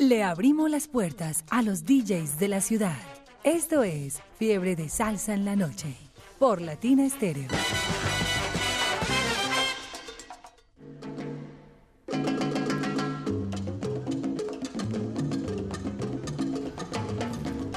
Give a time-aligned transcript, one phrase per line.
[0.00, 2.96] Le abrimos las puertas a los DJs de la ciudad.
[3.44, 5.94] Esto es Fiebre de Salsa en la Noche
[6.38, 7.48] por Latina Estéreo.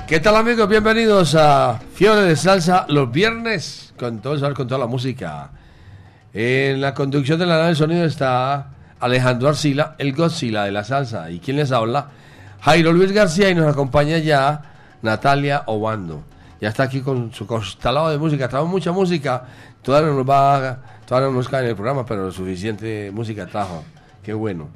[0.07, 0.69] ¿Qué tal amigos?
[0.69, 5.51] Bienvenidos a Fiebre de Salsa los viernes con todo con toda la música.
[6.31, 8.72] En la conducción de la nave de sonido está
[9.03, 11.29] Alejandro Arcila, el Godzilla de la salsa.
[11.29, 12.07] ¿Y quién les habla?
[12.61, 14.61] Jairo Luis García y nos acompaña ya
[15.01, 16.23] Natalia Obando.
[16.61, 18.47] Ya está aquí con su constelado de música.
[18.47, 19.43] Trajo mucha música.
[19.81, 23.83] Todavía no nos va, todavía no nos cae en el programa, pero suficiente música trajo.
[24.23, 24.69] Qué bueno.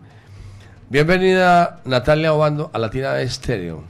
[0.89, 3.85] Bienvenida Natalia Obando a Latina Estéreo.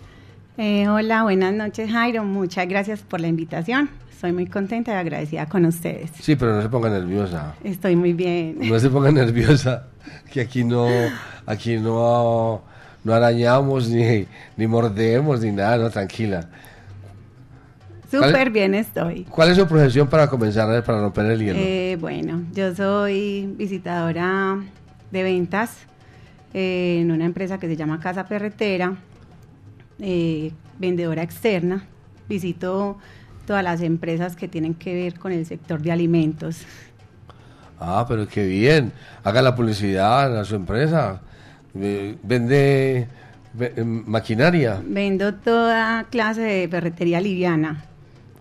[0.60, 2.24] Eh, hola, buenas noches Jairo.
[2.24, 3.90] Muchas gracias por la invitación.
[4.18, 6.10] Estoy muy contenta y agradecida con ustedes.
[6.20, 7.54] Sí, pero no se ponga nerviosa.
[7.64, 8.58] Estoy muy bien.
[8.62, 9.90] No se ponga nerviosa,
[10.34, 10.88] que aquí no,
[11.46, 12.64] aquí no,
[13.04, 16.50] no arañamos ni, ni mordemos ni nada, no, tranquila.
[18.10, 19.26] Súper bien estoy.
[19.26, 21.60] ¿Cuál es su profesión para comenzar, para romper el hielo?
[21.62, 24.58] Eh, bueno, yo soy visitadora
[25.12, 25.78] de ventas
[26.56, 28.96] eh, en una empresa que se llama Casa Perretera,
[30.00, 31.86] eh, vendedora externa.
[32.28, 32.98] Visito
[33.48, 36.60] todas las empresas que tienen que ver con el sector de alimentos.
[37.80, 38.92] Ah, pero qué bien.
[39.24, 41.22] Haga la publicidad a su empresa.
[41.74, 43.08] Vende
[43.84, 44.82] maquinaria.
[44.86, 47.86] Vendo toda clase de ferretería liviana.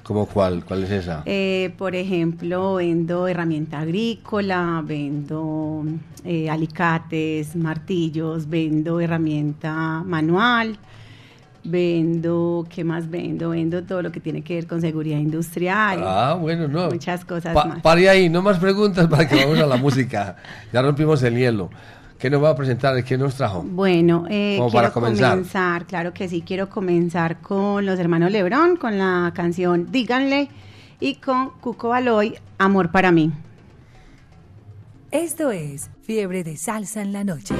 [0.02, 0.64] ¿Cómo cuál?
[0.64, 1.22] ¿Cuál es esa?
[1.26, 5.84] Eh, por ejemplo, vendo herramienta agrícola, vendo
[6.24, 10.78] eh, alicates, martillos, vendo herramienta manual,
[11.68, 13.50] Vendo, ¿qué más vendo?
[13.50, 16.00] Vendo todo lo que tiene que ver con seguridad industrial.
[16.04, 16.90] Ah, bueno, no.
[16.90, 17.80] Muchas cosas más.
[17.82, 20.36] Pare ahí, no más preguntas para que vamos a la música.
[20.72, 21.70] Ya rompimos el hielo.
[22.18, 23.02] ¿Qué nos va a presentar?
[23.04, 23.62] ¿Qué nos trajo?
[23.62, 25.86] Bueno, eh, quiero para comenzar.
[25.86, 30.48] claro que sí, quiero comenzar con los hermanos Lebrón, con la canción Díganle
[30.98, 33.32] y con Cuco Baloy, Amor para mí.
[35.10, 37.54] Esto es Fiebre de Salsa en la Noche.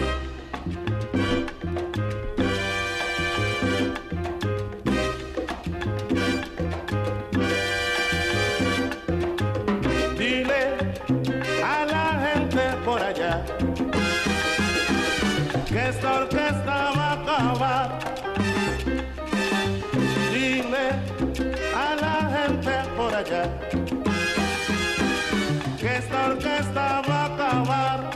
[25.79, 28.11] Que esta orquesta va a acabar.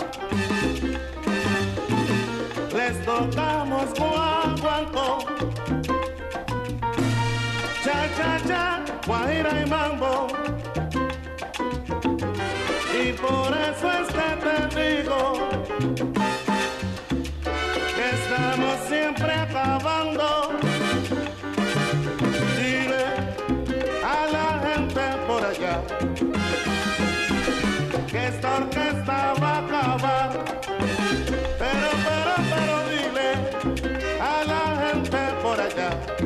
[2.77, 5.19] Les tocamos guaguancó,
[7.85, 10.29] cha cha cha, guajira y mambo.
[13.03, 15.70] Y por eso es que te digo
[35.75, 36.20] por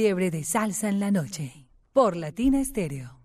[0.00, 1.66] Fiebre de Salsa en la Noche.
[1.92, 3.17] Por Latina Estéreo.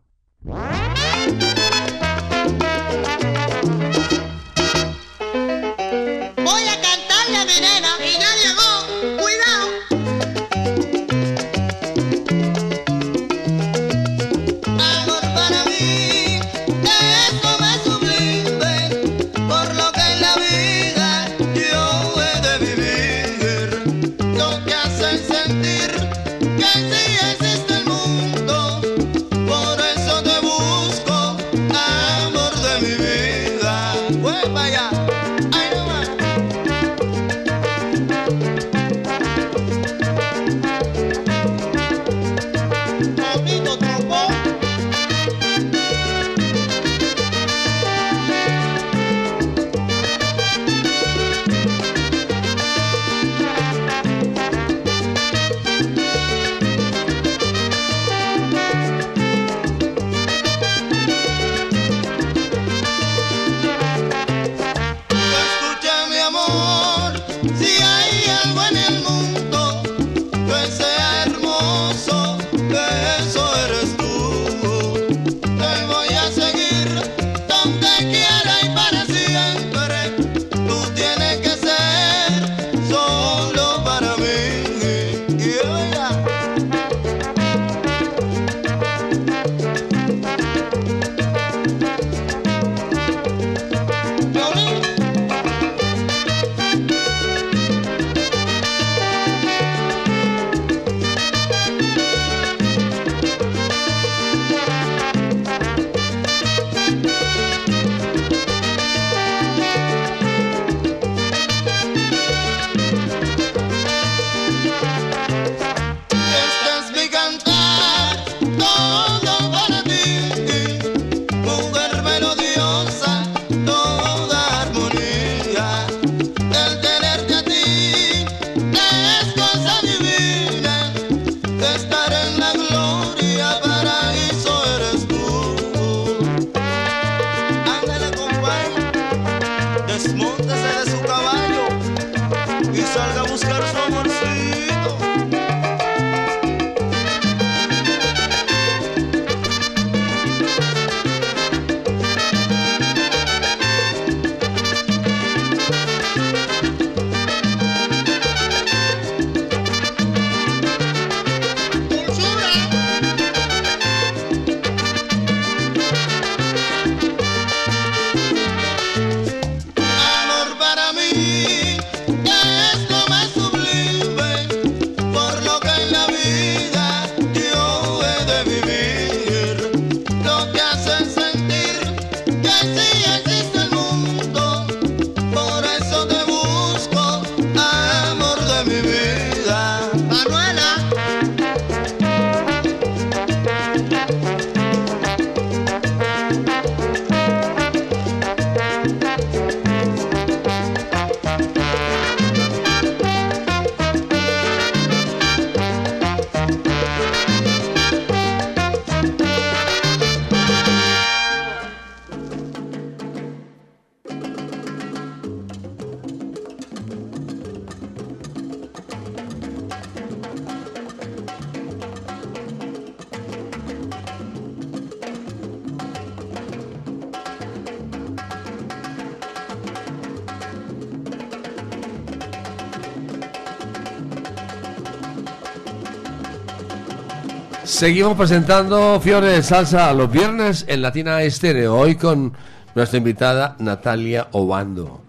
[237.83, 241.75] Seguimos presentando Fiore de Salsa los viernes en Latina Estéreo.
[241.75, 242.31] Hoy con
[242.75, 245.01] nuestra invitada Natalia Obando.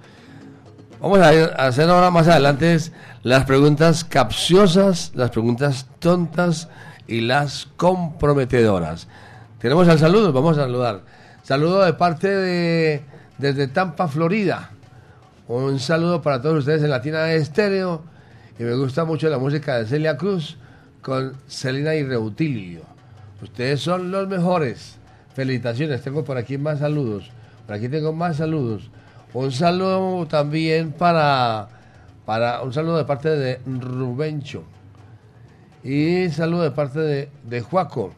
[1.00, 1.28] Vamos a
[1.64, 2.76] hacer ahora más adelante
[3.22, 6.68] las preguntas capciosas, las preguntas tontas
[7.06, 9.06] y las comprometedoras.
[9.60, 11.02] Tenemos al saludo, vamos a saludar.
[11.44, 13.04] Saludo de parte de
[13.38, 14.70] desde Tampa, Florida.
[15.46, 18.02] Un saludo para todos ustedes en Latina Estéreo.
[18.58, 20.58] Y me gusta mucho la música de Celia Cruz
[21.04, 22.80] con Celina y Reutilio.
[23.42, 24.96] Ustedes son los mejores.
[25.34, 26.02] Felicitaciones.
[26.02, 27.30] Tengo por aquí más saludos.
[27.66, 28.90] Por aquí tengo más saludos.
[29.34, 31.68] Un saludo también para,
[32.24, 34.64] para un saludo de parte de Rubencho.
[35.82, 38.14] Y saludo de parte de, de Juaco.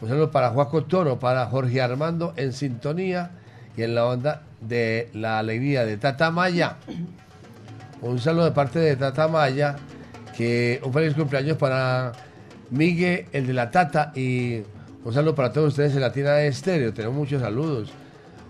[0.00, 3.32] Un saludo para Juaco Toro, para Jorge Armando en sintonía
[3.76, 6.76] y en la onda de la alegría de Tata Maya.
[8.00, 9.76] Un saludo de parte de Tata Maya,
[10.38, 12.12] que un feliz cumpleaños para
[12.70, 14.60] Miguel, el de la Tata, y
[15.04, 16.94] un saludo para todos ustedes en Latina Estéreo.
[16.94, 17.90] Tenemos muchos saludos.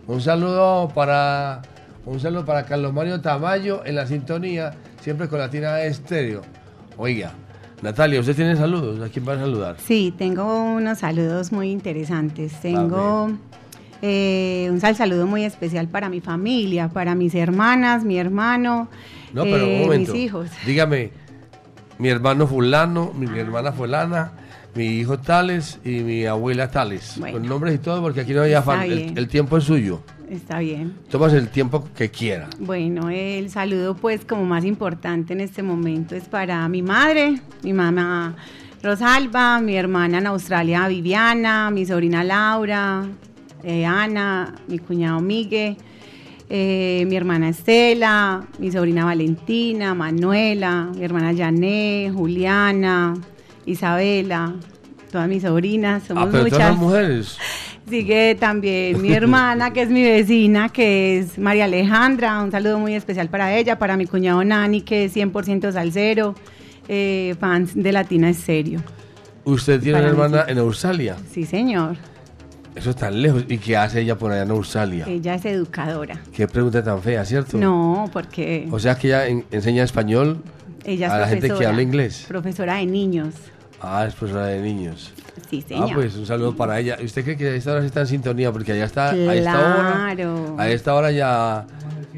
[0.07, 1.63] Un saludo para
[2.05, 6.43] un saludo para Carlos Mario Tamayo en la sintonía, siempre con Latina Estéreo.
[6.99, 7.33] Oiga,
[7.81, 9.01] Natalia, ¿usted tiene saludos?
[9.01, 9.77] ¿A quién va a saludar?
[9.79, 12.53] Sí, tengo unos saludos muy interesantes.
[12.61, 13.31] Tengo
[14.03, 18.89] eh, un sal saludo muy especial para mi familia, para mis hermanas, mi hermano,
[19.33, 20.13] No, pero un eh, momento.
[20.13, 20.51] mis hijos.
[20.67, 21.13] Dígame,
[21.99, 24.33] mi hermano fulano, mi, mi hermana fulana,
[24.75, 27.17] mi hijo tales y mi abuela tales.
[27.19, 27.39] Bueno.
[27.39, 28.83] Con nombres y todo, porque aquí no hay afán.
[28.83, 30.03] El, el tiempo es suyo.
[30.31, 30.95] Está bien.
[31.11, 32.49] Tomas el tiempo que quiera.
[32.59, 37.73] Bueno, el saludo pues como más importante en este momento es para mi madre, mi
[37.73, 38.37] mamá
[38.83, 43.07] Rosalba, mi hermana en Australia Viviana, mi sobrina Laura,
[43.65, 45.77] eh, Ana, mi cuñado Miguel,
[46.51, 53.15] eh, mi hermana Estela, mi sobrina Valentina, Manuela, mi hermana Jané, Juliana,
[53.67, 54.55] Isabela,
[55.11, 56.59] todas mis sobrinas, somos ah, pero muchas.
[56.59, 57.39] todas las mujeres.
[57.89, 62.43] Sigue también mi hermana, que es mi vecina, que es María Alejandra.
[62.43, 66.35] Un saludo muy especial para ella, para mi cuñado Nani, que es 100% salsero,
[66.89, 68.83] eh, fans de Latina es serio.
[69.45, 71.17] Usted tiene Para una hermana en Australia.
[71.31, 71.97] Sí, señor.
[72.79, 73.45] Eso es tan lejos.
[73.49, 75.05] ¿Y qué hace ella por allá en Australia?
[75.09, 76.21] Ella es educadora.
[76.33, 77.59] Qué pregunta tan fea, ¿cierto?
[77.59, 80.43] No, porque O sea que ella en- enseña español
[80.85, 82.25] ella es a la gente que habla inglés.
[82.29, 83.35] Profesora de niños.
[83.81, 85.13] Ah, es profesora de niños.
[85.51, 85.89] Sí, señor.
[85.91, 86.97] Ah, pues un saludo para ella.
[87.03, 88.53] ¿Usted cree que a esta hora está en sintonía?
[88.53, 90.57] Porque allá está, a esta hora, Claro.
[90.59, 91.67] a esta hora ya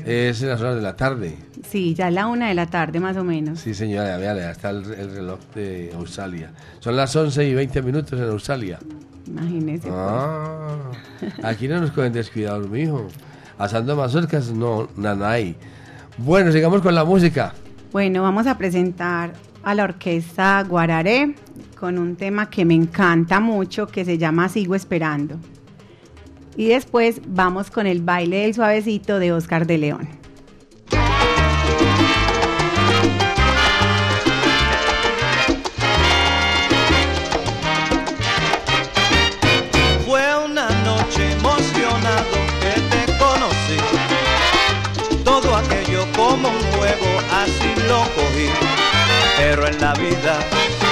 [0.05, 1.37] es en las horas de la tarde.
[1.69, 3.61] Sí, ya es la una de la tarde más o menos.
[3.61, 6.51] Sí, señora, vea, ya está el, el reloj de Australia.
[6.81, 8.79] Son las 11 y 20 minutos en Australia.
[9.31, 9.89] Imagínese.
[9.89, 9.95] pues.
[9.97, 10.91] Ah,
[11.43, 13.07] aquí no nos cogen descuidados, mijo.
[13.59, 15.55] Asando mazorcas, no, nanay.
[16.19, 17.55] Bueno, sigamos con la música.
[17.93, 19.33] Bueno, vamos a presentar
[19.63, 21.35] a la orquesta Guararé
[21.79, 25.37] con un tema que me encanta mucho que se llama Sigo Esperando.
[26.57, 30.20] Y después vamos con el baile del suavecito de Oscar de León.
[49.37, 50.39] Pero en la vida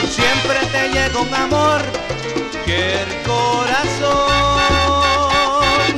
[0.08, 1.80] siempre te llega un amor
[2.64, 4.08] que el corazón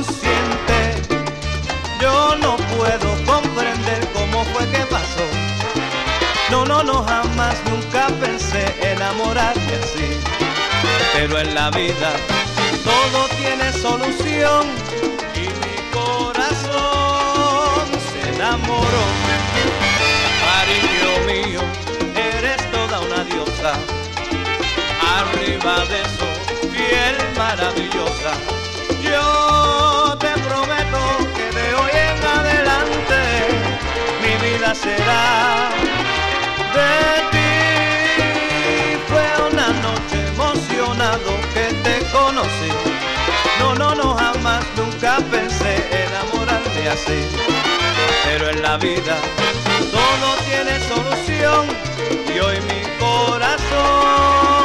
[0.03, 1.01] siente.
[1.99, 5.25] Yo no puedo comprender cómo fue que pasó.
[6.49, 10.19] No, no, no, jamás, nunca pensé enamorarme así
[11.13, 12.13] pero en la vida
[12.83, 14.65] todo tiene solución
[15.35, 20.00] y mi corazón se enamoró.
[20.71, 21.61] Cariño mío,
[22.15, 23.73] eres toda una diosa,
[25.17, 26.27] arriba de eso,
[26.71, 28.31] fiel, maravillosa.
[29.03, 31.01] Yo te prometo
[31.35, 33.19] que de hoy en adelante
[34.21, 35.69] mi vida será
[36.77, 36.93] de
[37.31, 37.51] ti.
[39.09, 42.71] Fue una noche emocionado que te conocí.
[43.59, 45.73] No, no, no, jamás, nunca pensé
[46.05, 47.27] enamorarme así.
[48.23, 49.17] Pero en la vida
[49.91, 51.67] todo tiene solución
[52.33, 54.60] y hoy mi corazón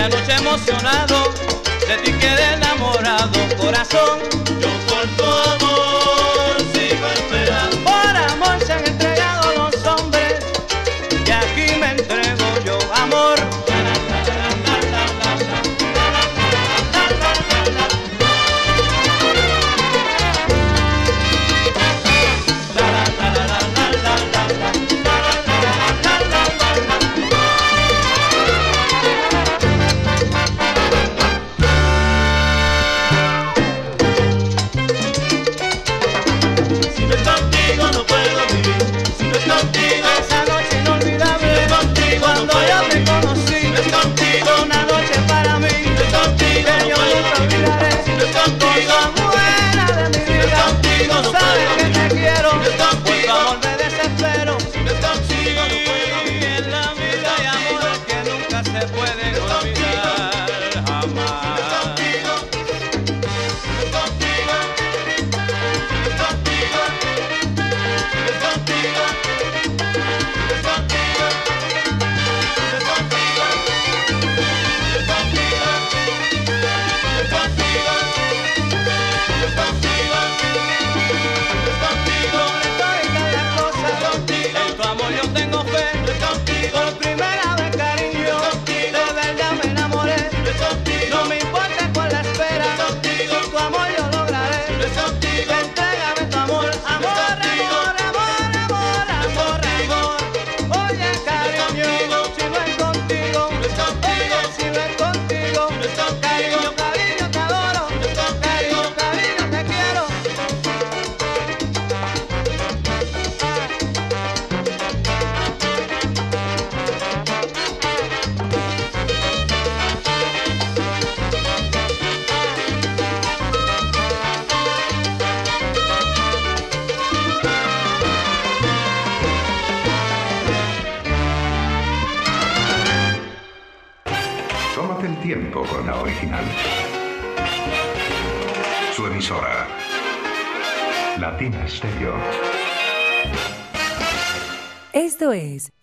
[0.00, 1.34] aquella noche emocionado,
[1.86, 4.18] de ti quedé enamorado, corazón.
[4.60, 4.79] Yo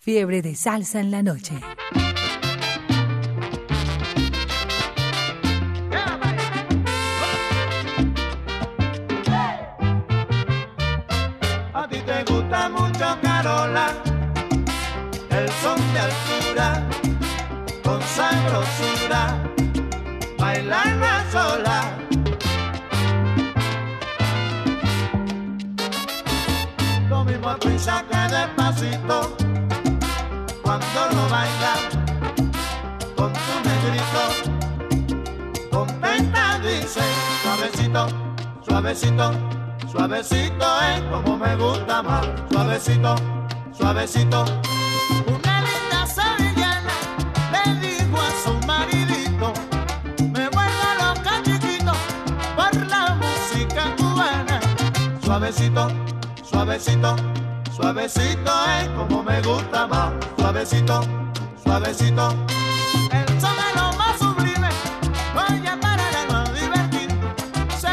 [0.08, 1.54] Fiebre de salsa en la noche.
[44.08, 44.46] suavecito.
[45.28, 46.94] Una linda sevillana
[47.52, 49.54] le dijo a su maridito,
[50.32, 51.92] me vuelvo loca chiquito
[52.56, 54.60] por la música cubana.
[55.24, 55.90] Suavecito,
[56.44, 57.16] suavecito,
[57.76, 60.14] suavecito es como me gusta más.
[60.38, 61.02] Suavecito,
[61.64, 62.34] suavecito.
[63.12, 63.58] El sol
[63.98, 64.70] más sublime,
[65.36, 67.10] voy a parar a no divertir.
[67.78, 67.90] Se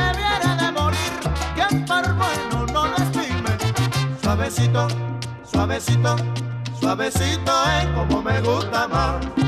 [0.00, 1.12] debiera de morir,
[1.54, 3.56] quien por bueno no lo estime.
[4.20, 5.11] Suavecito
[5.52, 6.16] Suavecito,
[6.80, 9.41] suavecito es como me gusta más.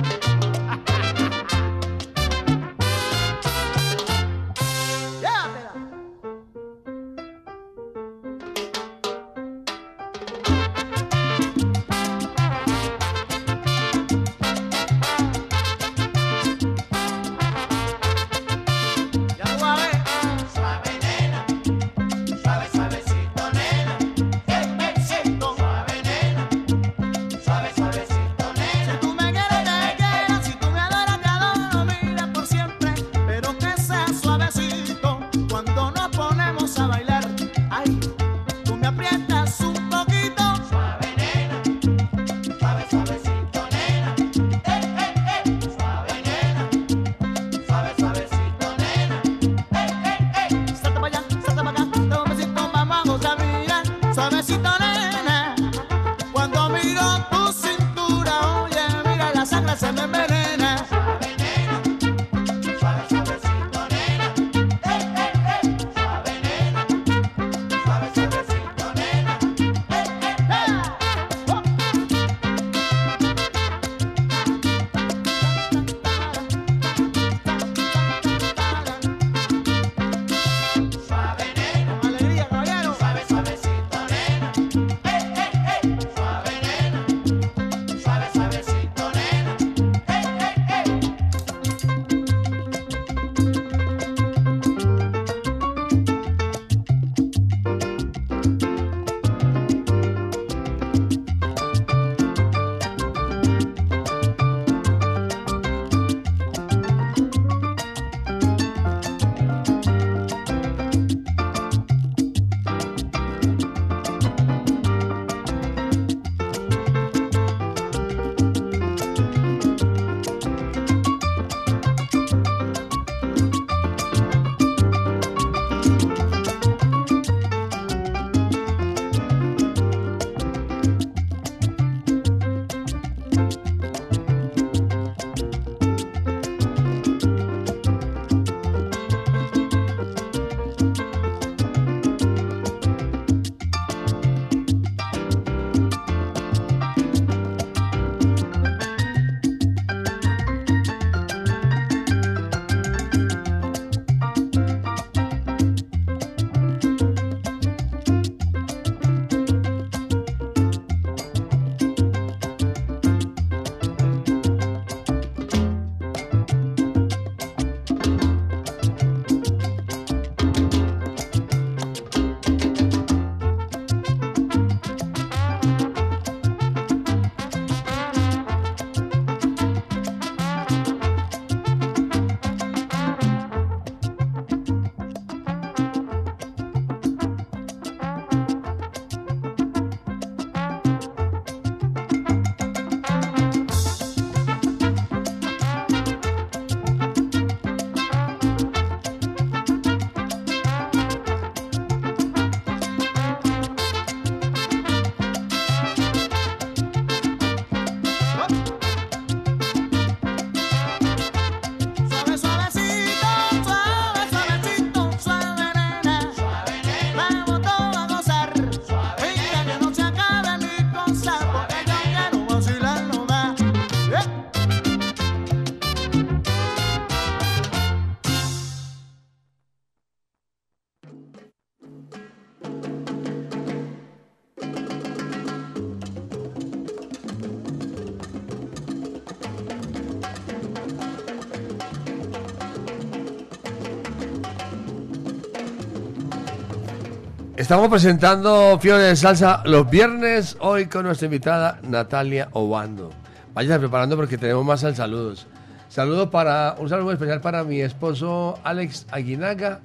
[247.64, 253.09] Estamos presentando Fiebre de Salsa los viernes, hoy con nuestra invitada Natalia Obando.
[253.55, 255.46] Váyase preparando porque tenemos más al saludos.
[255.88, 259.81] Saludo para, un saludo especial para mi esposo Alex Aguinaga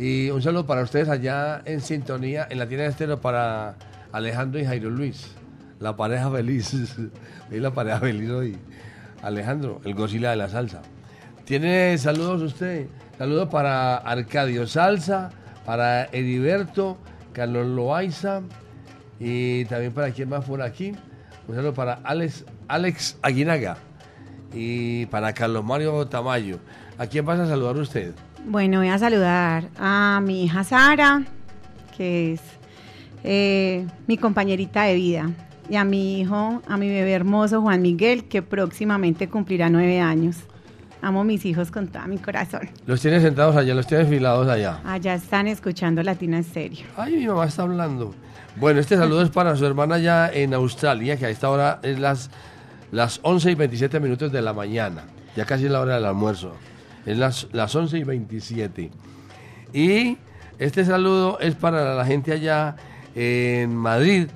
[0.00, 3.76] y un saludo para ustedes allá en sintonía en la tienda de estero para
[4.10, 5.28] Alejandro y Jairo Luis,
[5.78, 6.74] la pareja feliz.
[7.52, 8.58] y la pareja feliz hoy.
[9.22, 10.82] Alejandro, el Godzilla de la salsa.
[11.44, 12.88] ¿Tiene saludos usted?
[13.16, 15.30] Saludos para Arcadio Salsa,
[15.64, 16.98] para Heriberto,
[17.32, 18.42] Carlos Loaiza
[19.18, 20.92] y también para quien más por aquí.
[21.48, 23.76] Un saludo para Alex, Alex Aguinaga
[24.54, 26.58] y para Carlos Mario Tamayo.
[26.98, 28.14] ¿A quién vas a saludar usted?
[28.44, 31.22] Bueno, voy a saludar a mi hija Sara,
[31.96, 32.40] que es
[33.24, 35.30] eh, mi compañerita de vida,
[35.68, 40.36] y a mi hijo, a mi bebé hermoso Juan Miguel, que próximamente cumplirá nueve años.
[41.02, 42.70] Amo mis hijos con todo mi corazón.
[42.86, 44.80] Los tiene sentados allá, los tiene filados allá.
[44.84, 46.86] Allá están escuchando Latina Estéreo.
[46.96, 48.14] Ay, mi mamá está hablando.
[48.54, 51.98] Bueno, este saludo es para su hermana allá en Australia, que a esta hora es
[51.98, 52.30] las,
[52.92, 55.02] las 11 y 27 minutos de la mañana.
[55.34, 56.54] Ya casi es la hora del almuerzo.
[57.04, 58.90] Es las, las 11 y 27.
[59.72, 60.18] Y
[60.60, 62.76] este saludo es para la gente allá
[63.16, 64.28] en Madrid,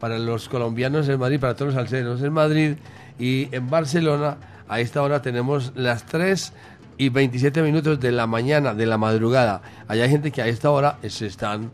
[0.00, 2.76] para los colombianos en Madrid, para todos los salseros en Madrid
[3.18, 4.38] y en Barcelona.
[4.68, 6.52] A esta hora tenemos las 3
[6.96, 9.62] y 27 minutos de la mañana, de la madrugada.
[9.88, 11.70] Allá hay gente que a esta hora se están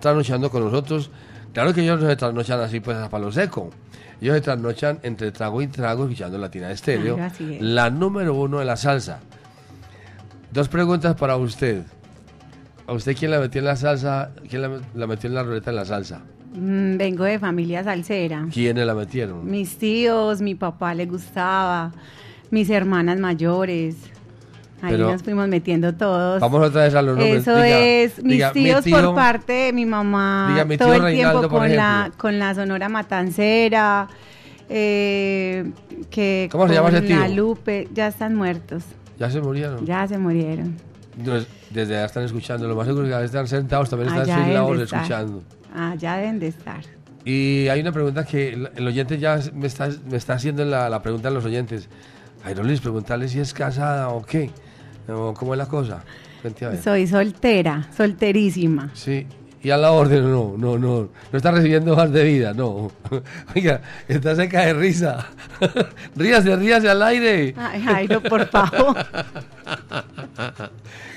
[0.00, 1.10] trasnochando con nosotros.
[1.52, 3.70] Claro que ellos no se trasnochan así pues a palo seco.
[4.20, 7.62] Ellos se trasnochan entre trago y trago escuchando Latina Estéreo, Claro, así es.
[7.62, 9.20] la número uno de la salsa.
[10.52, 11.82] Dos preguntas para usted.
[12.86, 14.30] ¿A usted quién la metió en la salsa?
[14.48, 16.22] ¿Quién la, la metió en la ruleta en la salsa?
[16.54, 18.46] Mm, vengo de familia salsera.
[18.52, 19.48] ¿Quiénes la metieron?
[19.48, 21.92] Mis tíos, mi papá le gustaba,
[22.50, 23.96] mis hermanas mayores.
[24.80, 26.40] Ahí Pero- nos fuimos metiendo todos.
[26.40, 27.42] Vamos otra vez a los nombres.
[27.42, 30.76] Eso Diga- es, mis diga, mi tíos tío- por parte de mi mamá, Diga, mi
[30.78, 34.08] todo tío el Reinaldo, tiempo con la, con la Sonora Matancera,
[34.68, 35.70] eh,
[36.10, 37.36] que ¿Cómo se llama ese con la tío?
[37.36, 38.84] Lupe, ya están muertos,
[39.18, 39.84] Ya se murieron.
[39.84, 40.76] ya se murieron.
[41.24, 41.32] No,
[41.70, 42.66] Desde allá están escuchando.
[42.68, 45.42] Lo más seguro es que están sentados, también están sin la escuchando.
[45.74, 46.82] Allá deben de estar.
[47.24, 50.88] Y hay una pregunta que el, el oyente ya me está, me está haciendo la,
[50.88, 51.88] la pregunta a los oyentes.
[52.44, 54.50] Jairo Luis, preguntarle si es casada o qué.
[55.08, 56.04] O cómo es la cosa.
[56.42, 56.82] Cuente a ver.
[56.82, 58.90] Soy soltera, solterísima.
[58.94, 59.26] Sí.
[59.60, 61.08] Y a la orden, no, no, no.
[61.32, 62.92] No está recibiendo hojas de vida, no.
[63.56, 65.26] Oiga, está seca de risa.
[66.16, 67.54] ríase, ríase al aire.
[67.56, 68.96] Ay, Jairo, por favor.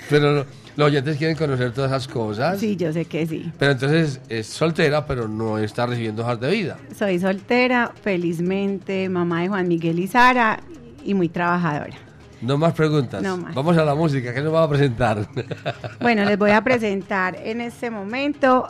[0.10, 2.60] Pero no, los oyentes quieren conocer todas esas cosas.
[2.60, 3.52] Sí, yo sé que sí.
[3.58, 6.78] Pero entonces es soltera, pero no está recibiendo hojas de vida.
[6.98, 10.60] Soy soltera, felizmente, mamá de Juan Miguel y Sara
[11.04, 11.96] y muy trabajadora.
[12.42, 13.22] No más preguntas.
[13.22, 13.54] No más.
[13.54, 15.28] Vamos a la música, ¿qué nos va a presentar?
[16.02, 18.68] Bueno, les voy a presentar en este momento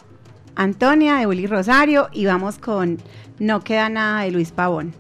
[0.55, 2.97] Antonia de Uli Rosario y vamos con
[3.39, 4.93] No queda nada de Luis Pavón.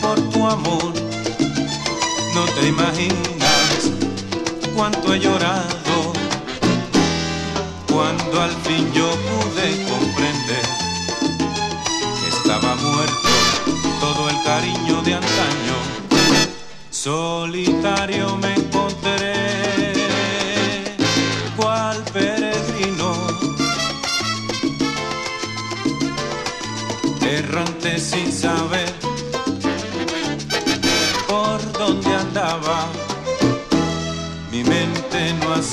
[0.00, 0.92] Por tu amor.
[2.34, 3.90] No te imaginas
[4.74, 6.12] cuánto he llorado.
[7.86, 10.64] Cuando al fin yo pude comprender
[12.20, 13.28] que estaba muerto
[14.00, 15.76] todo el cariño de antaño,
[16.90, 18.36] solitario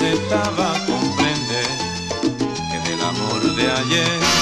[0.01, 1.67] aceptaba comprender
[2.71, 4.40] que del amor de ayer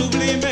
[0.00, 0.49] sublime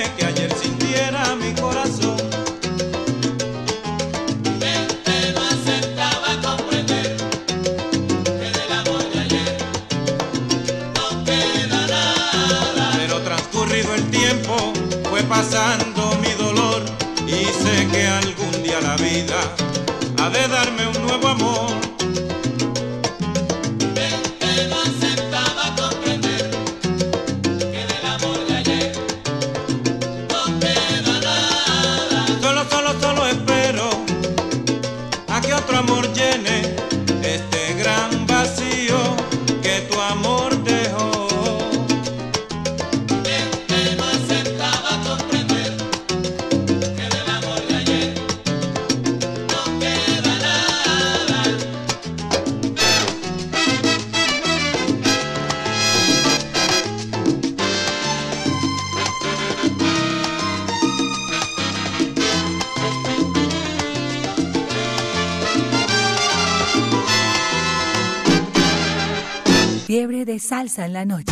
[70.85, 71.28] en la noche.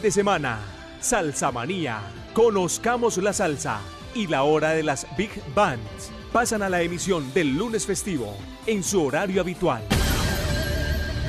[0.00, 0.60] De semana,
[1.00, 2.00] Salsa Manía,
[2.32, 3.80] conozcamos la salsa
[4.14, 8.36] y la hora de las Big Bands pasan a la emisión del lunes festivo
[8.66, 9.82] en su horario habitual.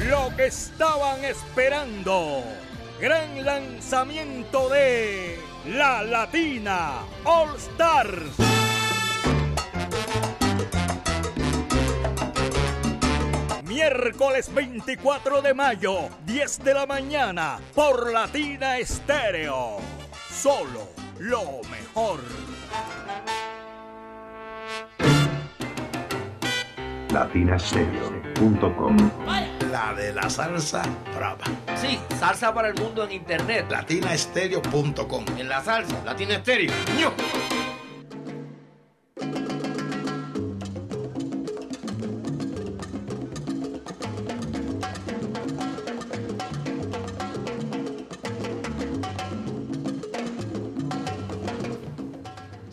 [0.07, 2.43] Lo que estaban esperando.
[2.99, 8.41] Gran lanzamiento de La Latina All Stars.
[14.12, 19.78] Miércoles 24 de mayo, 10 de la mañana, por Latina Estéreo.
[20.30, 22.20] Solo lo mejor.
[27.14, 28.97] latinastereo.com
[29.72, 30.84] La de la salsa
[31.16, 31.45] brava.
[31.78, 33.68] Sí, salsa para el mundo en internet.
[33.70, 35.24] Latinastereo.com.
[35.38, 36.74] En la salsa, Latina Estéreo.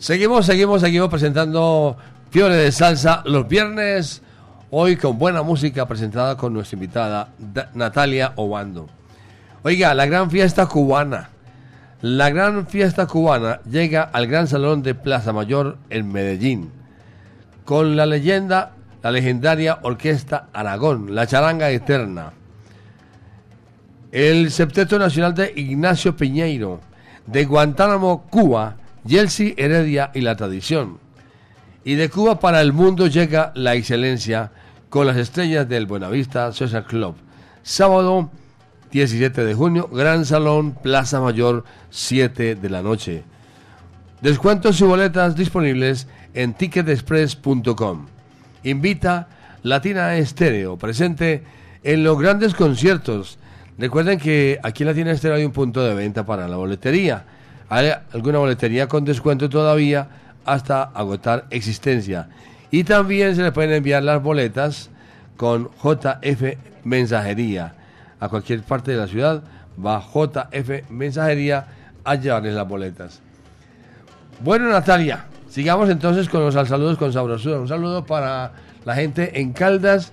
[0.09, 1.95] Seguimos, seguimos, seguimos presentando
[2.31, 4.23] Fiore de Salsa los viernes.
[4.71, 8.87] Hoy con buena música presentada con nuestra invitada Da- Natalia Obando.
[9.61, 11.29] Oiga, la gran fiesta cubana.
[12.01, 16.71] La gran fiesta cubana llega al Gran Salón de Plaza Mayor en Medellín.
[17.63, 18.71] Con la leyenda,
[19.03, 22.33] la legendaria Orquesta Aragón, la charanga eterna.
[24.11, 26.79] El Septeto Nacional de Ignacio Piñeiro,
[27.27, 28.75] de Guantánamo, Cuba,
[29.05, 30.99] Yelsi Heredia y la tradición.
[31.83, 34.51] Y de Cuba para el mundo llega la excelencia
[34.89, 37.15] con las estrellas del Buenavista Social Club.
[37.63, 38.29] Sábado
[38.91, 43.23] 17 de junio, Gran Salón, Plaza Mayor, 7 de la noche.
[44.21, 48.07] Descuentos y boletas disponibles en ticketexpress.com.
[48.63, 49.27] Invita
[49.63, 51.43] Latina Estéreo, presente
[51.83, 53.37] en los grandes conciertos.
[53.77, 57.25] Recuerden que aquí en Latina Estéreo hay un punto de venta para la boletería.
[57.69, 60.07] Alguna boletería con descuento todavía
[60.45, 62.27] hasta agotar existencia.
[62.71, 64.89] Y también se le pueden enviar las boletas
[65.37, 67.75] con JF Mensajería.
[68.19, 69.43] A cualquier parte de la ciudad
[69.83, 71.67] va JF Mensajería
[72.03, 73.21] a llevarles las boletas.
[74.41, 77.59] Bueno, Natalia, sigamos entonces con los saludos con sabrosura.
[77.59, 78.51] Un saludo para
[78.85, 80.11] la gente en Caldas,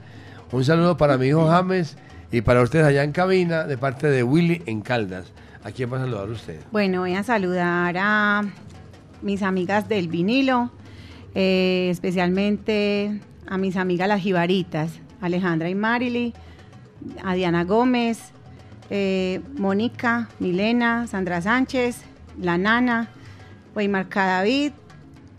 [0.52, 1.96] un saludo para mi hijo James
[2.30, 5.32] y para ustedes allá en cabina de parte de Willy en Caldas.
[5.66, 6.60] ¿A quién va a saludar usted?
[6.70, 8.44] Bueno, voy a saludar a
[9.20, 10.70] mis amigas del vinilo,
[11.34, 16.34] eh, especialmente a mis amigas las jibaritas, Alejandra y Marily,
[17.24, 18.30] a Diana Gómez,
[18.90, 22.02] eh, Mónica, Milena, Sandra Sánchez,
[22.40, 23.08] La Nana,
[23.74, 24.70] Weimar David,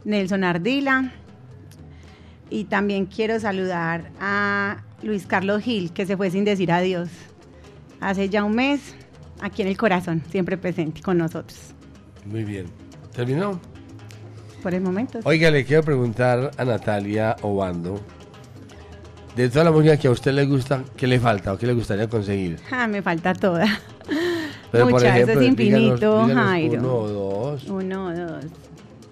[0.04, 1.14] Nelson Ardila.
[2.50, 7.08] Y también quiero saludar a Luis Carlos Gil, que se fue sin decir adiós.
[8.02, 8.94] Hace ya un mes,
[9.42, 11.58] aquí en el corazón, siempre presente con nosotros.
[12.26, 12.68] Muy bien.
[13.16, 13.60] ¿Terminó?
[14.64, 15.20] Por el momento.
[15.24, 18.00] Oiga, le quiero preguntar a Natalia Obando,
[19.36, 21.74] de toda la música que a usted le gusta, ¿qué le falta o qué le
[21.74, 22.58] gustaría conseguir?
[22.72, 23.66] Ah, me falta toda.
[24.72, 26.80] Pero, por Muchas, ejemplo, eso es díganos- infinito, díganos Jairo.
[26.80, 27.64] uno o dos.
[27.70, 28.46] Uno o dos.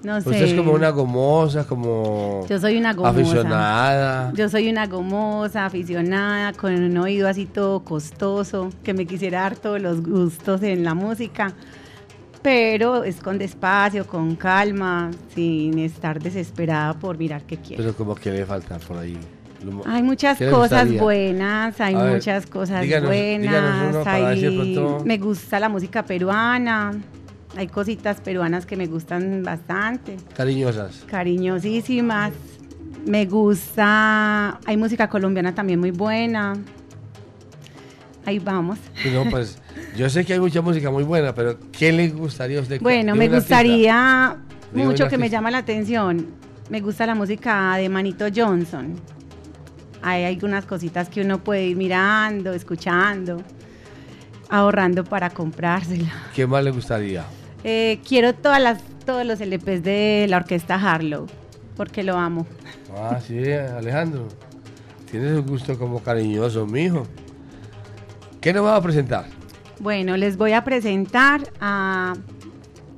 [0.05, 0.29] No sé.
[0.29, 3.19] Usted es como una gomosa, como Yo soy una gomosa.
[3.21, 4.31] aficionada.
[4.35, 9.55] Yo soy una gomosa, aficionada, con un oído así todo costoso, que me quisiera dar
[9.55, 11.53] todos los gustos en la música,
[12.41, 17.81] pero es con despacio, con calma, sin estar desesperada por mirar qué quiero.
[17.83, 19.17] Pero como que le falta por ahí.
[19.87, 23.41] Hay muchas ¿Qué le cosas buenas, hay ver, muchas cosas díganos- buenas.
[23.41, 26.91] díganos uno para hay- Me gusta la música peruana,
[27.55, 31.03] hay cositas peruanas que me gustan bastante, Cariñosas.
[31.07, 32.33] cariñosísimas.
[33.05, 36.53] Me gusta, hay música colombiana también muy buena.
[38.25, 38.79] Ahí vamos.
[39.13, 39.59] No, pues
[39.97, 42.81] yo sé que hay mucha música muy buena, pero ¿qué le gustaría a usted?
[42.81, 43.37] Bueno, me artista?
[43.61, 44.37] gustaría
[44.73, 46.25] mucho que me llama la atención.
[46.69, 48.95] Me gusta la música de Manito Johnson.
[50.01, 53.41] Hay algunas cositas que uno puede ir mirando, escuchando,
[54.49, 56.11] ahorrando para comprársela.
[56.33, 57.23] ¿Qué más le gustaría?
[57.67, 61.25] Eh, quiero todas las, todos los LPs de la orquesta Harlow,
[61.75, 62.45] porque lo amo.
[62.95, 64.27] Ah, sí, Alejandro.
[65.09, 67.07] Tienes un gusto como cariñoso, mijo.
[68.39, 69.25] ¿Qué nos va a presentar?
[69.79, 72.13] Bueno, les voy a presentar a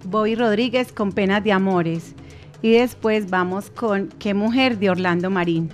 [0.04, 2.14] Bobby Rodríguez con Penas de Amores.
[2.62, 5.70] Y después vamos con Qué Mujer de Orlando Marín.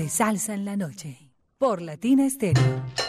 [0.00, 1.30] De salsa en la noche.
[1.58, 2.99] Por Latina Estéreo.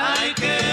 [0.00, 0.69] hay que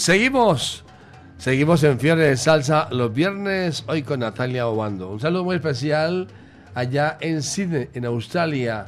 [0.00, 0.82] Seguimos.
[1.36, 5.10] Seguimos en Fiebre de Salsa los viernes, hoy con Natalia Obando.
[5.10, 6.26] Un saludo muy especial
[6.74, 8.86] allá en Sydney, en Australia,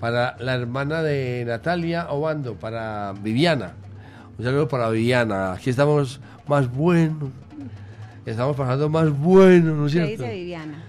[0.00, 3.74] para la hermana de Natalia Obando, para Viviana.
[4.38, 5.52] Un saludo para Viviana.
[5.52, 7.30] Aquí estamos más buenos.
[8.26, 10.24] Estamos pasando más bueno, ¿no es ¿Qué cierto?
[10.24, 10.82] dice Viviana?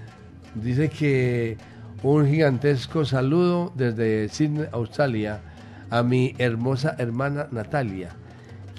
[0.55, 1.57] Dice que
[2.01, 5.39] un gigantesco saludo desde Sydney, Australia,
[5.91, 8.09] a mi hermosa hermana Natalia,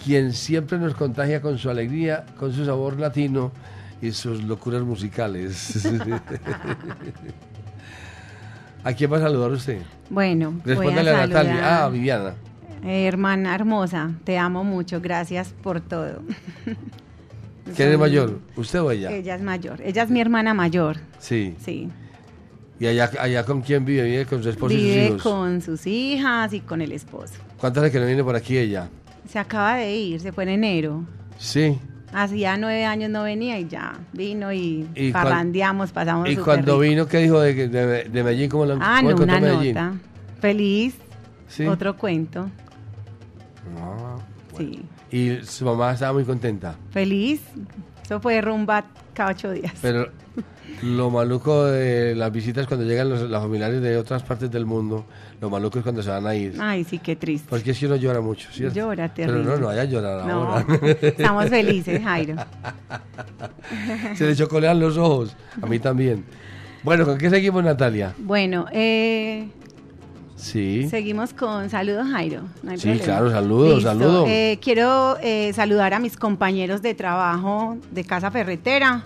[0.03, 3.53] quien siempre nos contagia con su alegría, con su sabor latino
[4.01, 5.87] y sus locuras musicales.
[8.85, 9.81] ¿A quién va a saludar usted?
[10.11, 11.85] Bueno, voy a Respóndale a, Natalia.
[11.85, 12.35] Ah, Viviana.
[12.85, 16.21] Eh, hermana hermosa, te amo mucho, gracias por todo.
[17.77, 18.41] ¿Quién es mayor?
[18.57, 19.13] ¿Usted o ella?
[19.13, 21.55] Ella es mayor, ella es mi hermana mayor, Sí.
[21.65, 21.89] sí.
[22.81, 24.03] ¿Y allá, allá con quién vive?
[24.03, 25.23] ¿Vive con su esposo y sus Vive hijos?
[25.23, 27.35] con sus hijas y con el esposo.
[27.61, 28.89] ¿Cuántas veces que no viene por aquí ella?
[29.33, 31.05] Se acaba de ir, se fue en enero.
[31.39, 31.79] Sí.
[32.13, 36.79] Hacía nueve años no venía y ya vino y, ¿Y parrandeamos, pasamos ¿Y cuando rico.
[36.81, 38.51] vino qué dijo de, de, de Medellín?
[38.51, 39.75] ¿Cómo lo Ah, no, una Medellín?
[39.75, 39.95] nota.
[40.39, 40.97] Feliz.
[41.49, 41.65] Sí.
[41.65, 42.51] Otro cuento.
[43.81, 44.17] Ah,
[44.59, 44.83] Sí.
[45.11, 46.77] Y su mamá estaba muy contenta.
[46.91, 47.41] Feliz.
[48.05, 48.85] Eso fue rumba
[49.15, 49.73] cada ocho días.
[49.81, 50.09] Pero
[50.83, 55.05] lo maluco de las visitas cuando llegan los, los familiares de otras partes del mundo,
[55.41, 56.57] lo maluco es cuando se van a ir.
[56.61, 57.47] Ay, sí, qué triste.
[57.49, 58.75] Porque es que uno llora mucho, ¿cierto?
[58.75, 59.53] Llora Pero terrible.
[59.55, 60.67] no, no vaya a llorar No, ahora.
[61.03, 62.37] estamos felices, Jairo.
[64.17, 65.37] se le chocolean los ojos.
[65.61, 66.25] A mí también.
[66.83, 68.13] Bueno, ¿con qué seguimos, Natalia?
[68.19, 69.49] Bueno, eh,
[70.43, 70.89] Sí.
[70.89, 72.43] Seguimos con saludos, Jairo.
[72.63, 73.05] no hay Sí, problema.
[73.05, 74.29] claro, saludos, saludos.
[74.29, 79.05] Eh, quiero eh, saludar a mis compañeros de trabajo de Casa Ferretera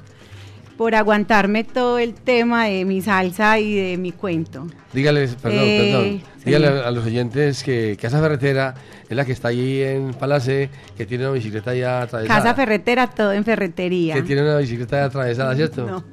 [0.78, 4.66] por aguantarme todo el tema de mi salsa y de mi cuento.
[4.92, 6.36] Dígales, perdón, Eh, perdón.
[6.44, 8.74] Dígale a, a los oyentes que Casa Ferretera
[9.08, 12.40] es la que está allí en Palace, que tiene una bicicleta ya atravesada.
[12.40, 14.14] Casa Ferretera, todo en ferretería.
[14.14, 15.86] Que tiene una bicicleta ya atravesada, ¿cierto?
[15.86, 16.04] No.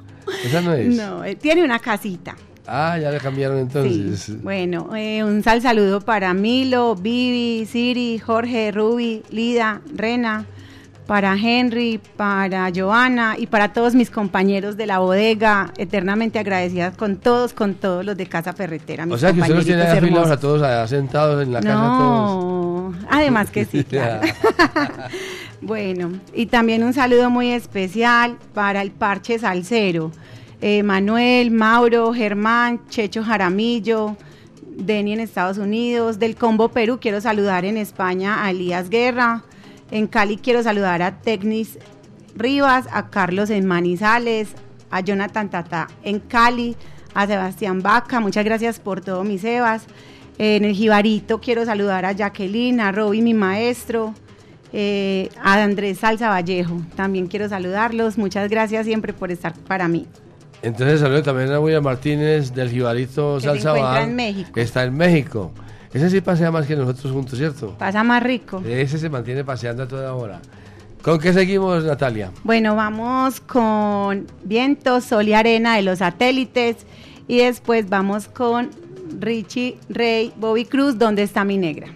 [0.44, 0.94] Esa no es.
[0.96, 2.34] No, eh, tiene una casita.
[2.66, 4.20] Ah, ya le cambiaron entonces.
[4.20, 4.38] Sí.
[4.42, 10.46] Bueno, eh, un sal saludo para Milo, Vivi, Siri, Jorge, Ruby, Lida, Rena,
[11.06, 17.16] para Henry, para Joana y para todos mis compañeros de la bodega, eternamente agradecidas con
[17.16, 19.06] todos, con todos los de Casa Ferretera.
[19.10, 21.74] O sea que usted los tiene ahí compañeritos afilados a todos, sentados en la casa
[21.74, 22.94] todos.
[22.94, 24.20] No, además que sí, claro.
[25.60, 30.10] Bueno, y también un saludo muy especial para el Parche Salcero.
[30.66, 34.16] Eh, Manuel, Mauro, Germán, Checho Jaramillo,
[34.78, 39.44] Deni en Estados Unidos, del Combo Perú quiero saludar en España a Elías Guerra,
[39.90, 41.78] en Cali quiero saludar a Tecnis
[42.34, 44.54] Rivas, a Carlos en Manizales,
[44.90, 46.76] a Jonathan Tata en Cali,
[47.12, 49.84] a Sebastián Vaca, muchas gracias por todo mis Sebas.
[50.38, 54.14] En el Jibarito quiero saludar a Jacqueline, a Roby, mi maestro,
[54.72, 56.80] eh, a Andrés Salsa Vallejo.
[56.96, 58.16] También quiero saludarlos.
[58.16, 60.06] Muchas gracias siempre por estar para mí.
[60.64, 64.50] Entonces saludo también a William Martínez del se Salsa en México.
[64.54, 65.52] que está en México.
[65.92, 67.76] Ese sí pasea más que nosotros juntos, ¿cierto?
[67.78, 68.62] Pasa más rico.
[68.66, 70.40] Ese se mantiene paseando a toda hora.
[71.02, 72.32] ¿Con qué seguimos, Natalia?
[72.44, 76.86] Bueno, vamos con Viento, Sol y Arena de los satélites.
[77.28, 78.70] Y después vamos con
[79.20, 81.88] Richie Rey, Bobby Cruz, ¿Dónde está mi negra?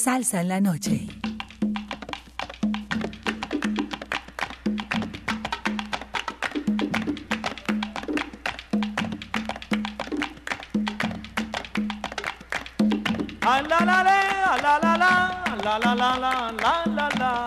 [0.00, 1.06] Salsa en la noche.
[13.42, 17.46] Ah, la, la, ah, la, la, ah, la, la, la, la, la, la, la.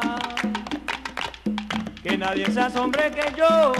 [2.03, 3.71] Que nadie se asombre que yo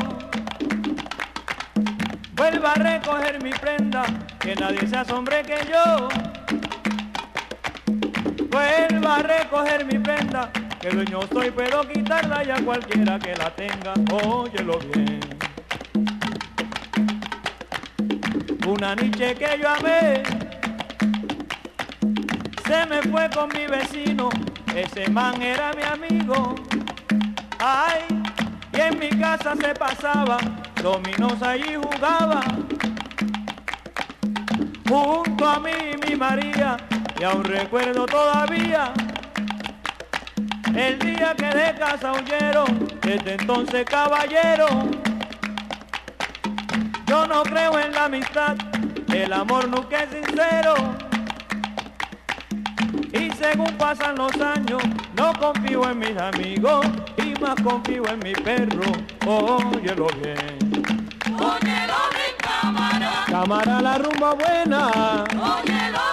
[2.36, 4.04] vuelva a recoger mi prenda.
[4.40, 6.10] Que nadie se asombre que yo
[9.04, 10.49] Él va a recoger mi prenda,
[10.80, 13.93] que dueño soy, puedo quitarla ya cualquiera que la tenga.
[14.14, 15.20] Óyelo bien.
[18.66, 20.24] Una noche que yo amé,
[22.66, 24.30] se me fue con mi vecino,
[24.74, 26.56] ese man era mi amigo.
[27.60, 28.04] Ay,
[28.72, 30.38] y en mi casa se pasaba,
[30.82, 32.41] dominos allí jugaba.
[34.88, 35.72] Junto a mí
[36.08, 36.78] mi María,
[37.24, 38.92] y aún recuerdo todavía
[40.76, 44.68] el día que de casa huyeron, desde entonces caballero.
[47.08, 48.58] Yo no creo en la amistad,
[49.08, 50.74] el amor nunca es sincero.
[53.14, 54.84] Y según pasan los años,
[55.16, 56.86] no confío en mis amigos
[57.24, 58.92] y más confío en mi perro.
[59.26, 60.58] Óyelo bien.
[61.40, 63.24] Óyelo bien, cámara.
[63.28, 65.24] Cámara la rumba buena.
[65.32, 66.12] Óyelo.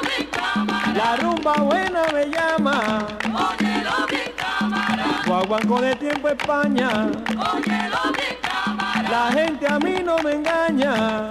[0.94, 3.06] La rumba buena me llama.
[3.24, 5.22] Óyelo bien, cámara.
[5.26, 6.88] Guaguanco de tiempo España.
[7.28, 9.08] Óyelo bien, cámara.
[9.10, 11.30] La gente a mí no me engaña.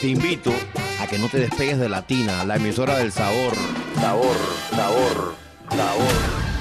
[0.00, 0.52] Te invito
[1.00, 3.52] a que no te despegues de Latina, la emisora del sabor.
[3.96, 4.36] Sabor,
[4.70, 5.34] sabor,
[5.70, 6.12] sabor.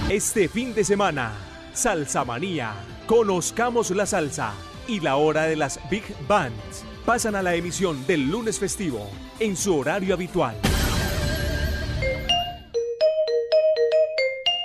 [0.10, 1.34] Este fin de semana,
[1.72, 2.74] Salsa Manía.
[3.06, 4.54] Conozcamos la salsa
[4.88, 6.84] y la hora de las Big Bands.
[7.06, 9.08] Pasan a la emisión del lunes festivo
[9.40, 10.56] en su horario habitual.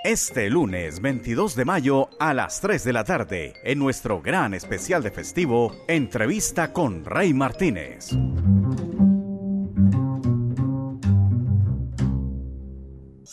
[0.04, 5.02] Este lunes 22 de mayo a las 3 de la tarde, en nuestro gran especial
[5.02, 8.08] de festivo, entrevista con Rey Martínez.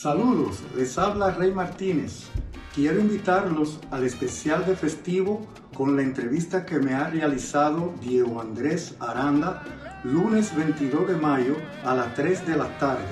[0.02, 2.30] Saludos, les habla Rey Martínez.
[2.74, 5.46] Quiero invitarlos al especial de festivo
[5.76, 9.62] con la entrevista que me ha realizado Diego Andrés Aranda
[10.06, 13.04] lunes 22 de mayo a las 3 de la tarde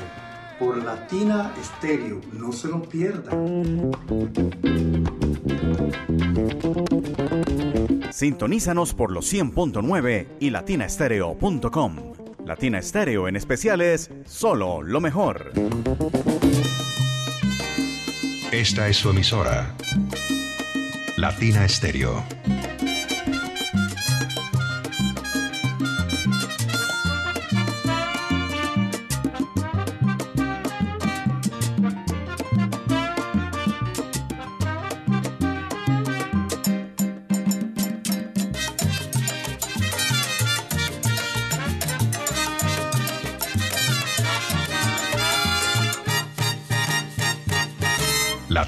[0.57, 2.21] por Latina Estéreo.
[2.31, 3.91] No se lo pierdan.
[8.11, 12.26] Sintonízanos por los 100.9 y latinaestereo.com.
[12.47, 15.51] Latina Estéreo en especiales, solo lo mejor.
[18.53, 19.75] Esta es su emisora.
[21.17, 22.23] Latina Estéreo.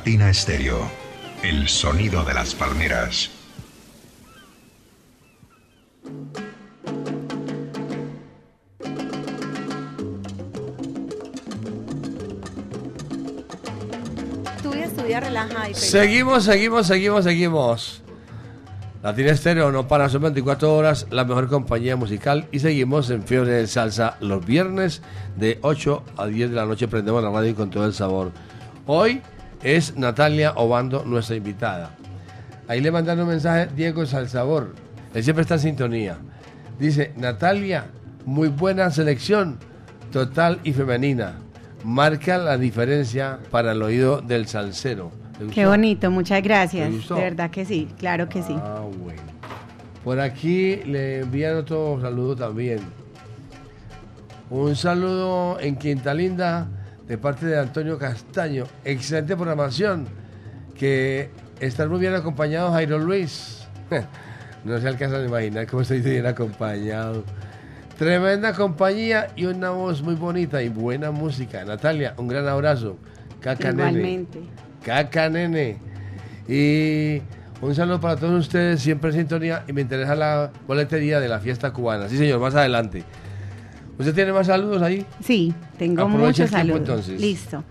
[0.10, 0.90] Latina Estéreo.
[1.44, 3.30] El sonido de las palmeras.
[14.56, 15.70] Estudia, estudia, relaja.
[15.70, 18.02] y Seguimos, seguimos, seguimos, seguimos.
[19.04, 22.48] Latina Estéreo no para, son 24 horas, la mejor compañía musical.
[22.52, 25.04] Y seguimos en Fiebre de Salsa los viernes
[25.36, 26.88] de 8 a 10 de la noche.
[26.88, 28.32] Prendemos la radio con todo el sabor.
[28.88, 29.22] Hoy
[29.64, 31.92] es Natalia Obando, nuestra invitada.
[32.68, 34.76] Ahí le mandaron un mensaje Diego Salsabor.
[35.14, 36.18] Él siempre está en sintonía.
[36.80, 37.88] Dice, Natalia,
[38.26, 39.58] muy buena selección,
[40.12, 41.36] total y femenina.
[41.84, 45.12] Marca la diferencia para el oído del salsero.
[45.38, 46.92] ¿Te Qué bonito, muchas gracias.
[47.10, 48.56] De verdad que sí, claro que sí.
[48.58, 49.22] Ah, bueno.
[50.04, 52.80] Por aquí le envían otro saludo también.
[54.50, 56.68] Un saludo en Quinta Linda
[57.10, 58.66] de parte de Antonio Castaño.
[58.86, 60.06] Excelente programación.
[60.78, 61.30] Que
[61.60, 63.68] están muy bien acompañados, Jairo Luis.
[64.66, 67.24] No se alcanzan a imaginar cómo estoy bien acompañado.
[67.98, 71.64] Tremenda compañía y una voz muy bonita y buena música.
[71.64, 72.98] Natalia, un gran abrazo.
[73.40, 73.90] Caca nene.
[73.90, 74.40] Igualmente.
[74.84, 75.78] Caca nene.
[76.46, 77.22] Y
[77.62, 79.64] un saludo para todos ustedes, siempre en sintonía.
[79.66, 82.10] Y me interesa la boletería de la fiesta cubana.
[82.10, 83.06] Sí, señor, más adelante.
[84.00, 85.06] ¿Usted tiene más saludos ahí?
[85.22, 86.90] Sí, tengo Aproveche muchos el tiempo, saludos.
[86.90, 87.22] entonces.
[87.22, 87.64] Listo.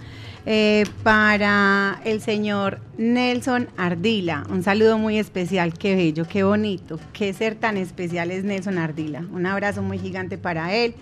[0.46, 7.32] Eh, para el señor Nelson Ardila, un saludo muy especial, qué bello, qué bonito, qué
[7.32, 9.24] ser tan especial es Nelson Ardila.
[9.32, 10.94] Un abrazo muy gigante para él.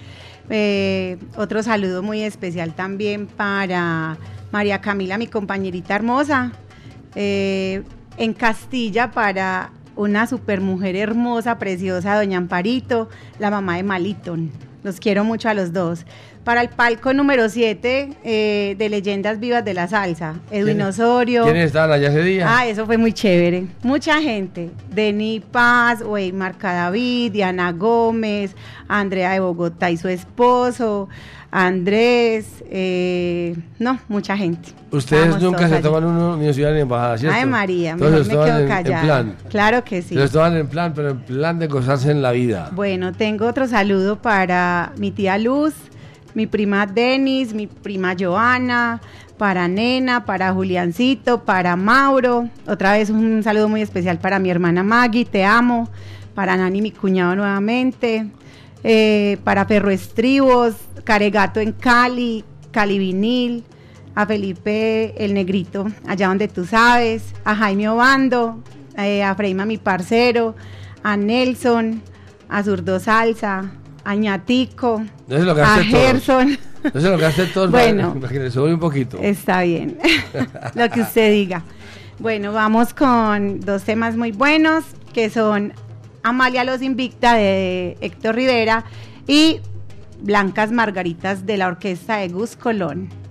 [0.49, 4.17] Eh, otro saludo muy especial también para
[4.53, 6.53] María Camila, mi compañerita hermosa.
[7.15, 7.83] Eh,
[8.17, 13.09] en Castilla para una supermujer hermosa, preciosa, doña Amparito,
[13.39, 14.51] la mamá de Maliton.
[14.87, 16.07] Los quiero mucho a los dos.
[16.45, 18.11] Para el palco número 7
[18.79, 21.43] de Leyendas Vivas de la Salsa, Edwin ¿Quiénes- Osorio.
[21.43, 22.47] ¿Quiénes estaban allá ese día?
[22.49, 23.65] Ah, eso fue muy chévere.
[23.83, 24.71] Mucha gente.
[24.89, 28.55] Deni Paz, Weimar David, Diana Gómez,
[28.87, 31.09] Andrea de Bogotá y su esposo,
[31.65, 34.69] Andrés, eh, no, mucha gente.
[34.91, 35.83] Ustedes nunca se allí.
[35.83, 37.37] toman una universidad ni embajada, ¿cierto?
[37.39, 39.03] Ay, María, mejor me quedo en- en callada.
[39.03, 39.37] plan.
[39.49, 40.15] Claro que sí.
[40.15, 42.71] Los toman en plan, pero en plan de gozarse en la vida.
[42.75, 45.73] Bueno, tengo otro saludo para mi tía Luz,
[46.35, 49.01] mi prima Denis, mi prima Joana,
[49.39, 52.49] para Nena, para Juliancito, para Mauro.
[52.67, 55.89] Otra vez un saludo muy especial para mi hermana Maggie, te amo.
[56.35, 58.27] Para Nani, mi cuñado nuevamente.
[58.89, 63.65] Eh, para Perro Estribos, Caregato en Cali, Cali Vinil.
[64.15, 67.23] A Felipe el Negrito, allá donde tú sabes.
[67.45, 68.63] A Jaime Obando,
[68.97, 70.55] eh, a Freima, mi parcero.
[71.03, 72.01] A Nelson,
[72.49, 73.73] a Zurdo Salsa,
[74.05, 75.83] a Ñatico, No lo a.
[75.83, 76.57] Gerson.
[76.95, 78.09] No se lo gasten todos Bueno.
[78.11, 79.19] para, para que le sube un poquito.
[79.21, 79.99] Está bien,
[80.75, 81.63] lo que usted diga.
[82.21, 85.75] Bueno, vamos con dos temas muy buenos que son
[86.27, 88.85] Amalia Los Invicta de Héctor Rivera
[89.29, 89.61] y
[90.21, 93.26] Blancas Margaritas de la orquesta de Gus Colón.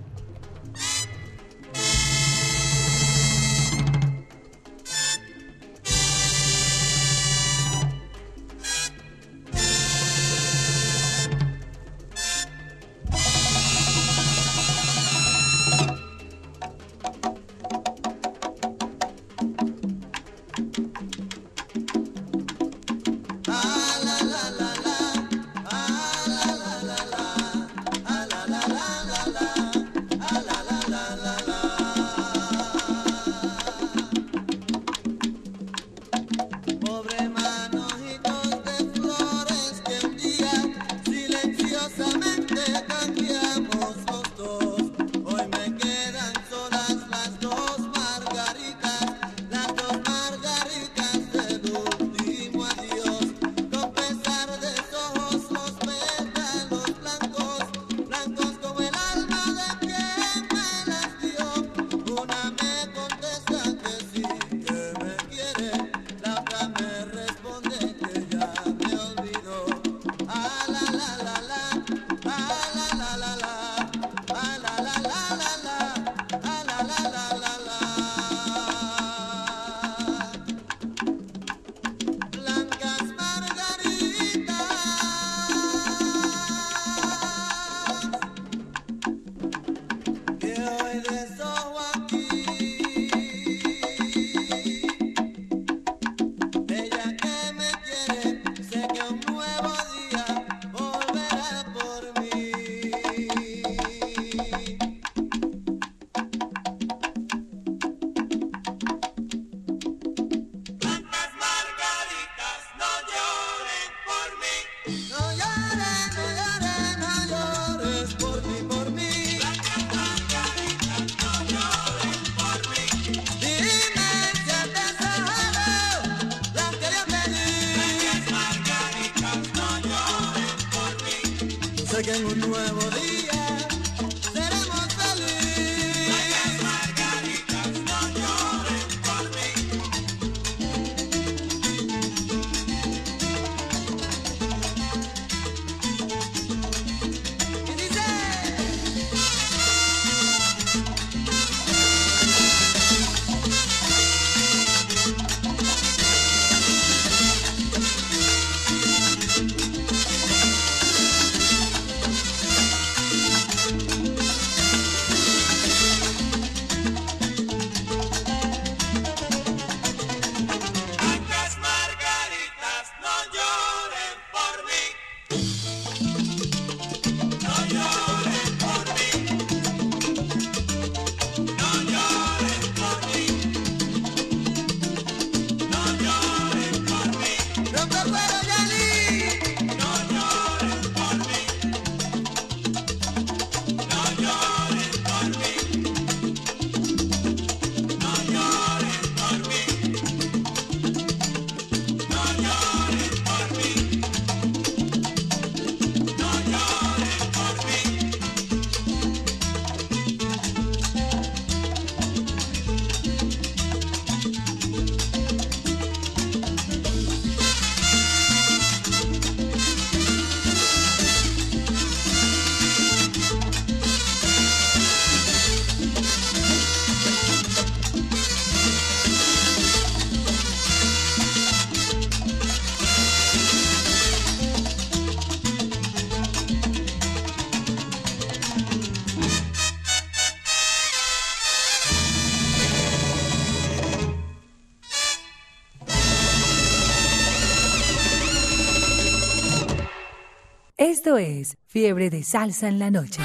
[251.06, 253.22] Esto es Fiebre de Salsa en la Noche.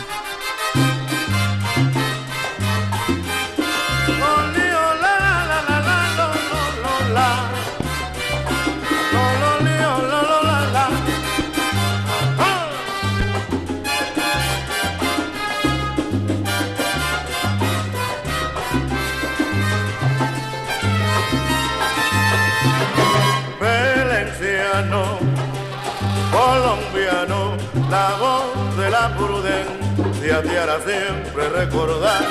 [29.10, 32.24] Voz de la prudencia te hará siempre recordar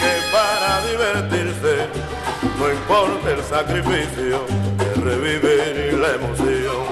[0.00, 1.88] que para divertirse
[2.58, 4.46] no importa el sacrificio
[4.78, 6.84] de revivir la emoción.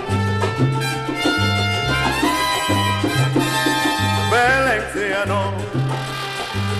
[4.30, 5.52] Valenciano,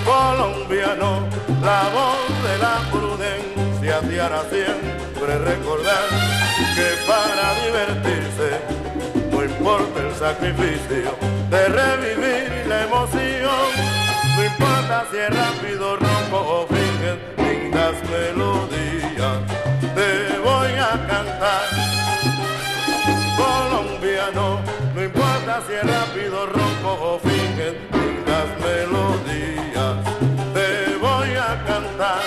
[0.05, 1.28] colombiano,
[1.62, 6.09] la voz de la prudencia te hará siempre recordar
[6.76, 8.97] que para divertirse
[10.19, 11.15] sacrificio
[11.49, 13.69] de revivir la emoción,
[14.36, 19.39] no importa si es rápido, ronco o fingen lindas melodías,
[19.95, 21.66] te voy a cantar.
[23.36, 24.61] Colombiano,
[24.93, 29.97] no importa si es rápido, ronco o fingen lindas melodías,
[30.53, 32.23] te voy a cantar.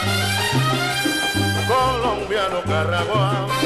[1.68, 3.61] Colombiano, Carragua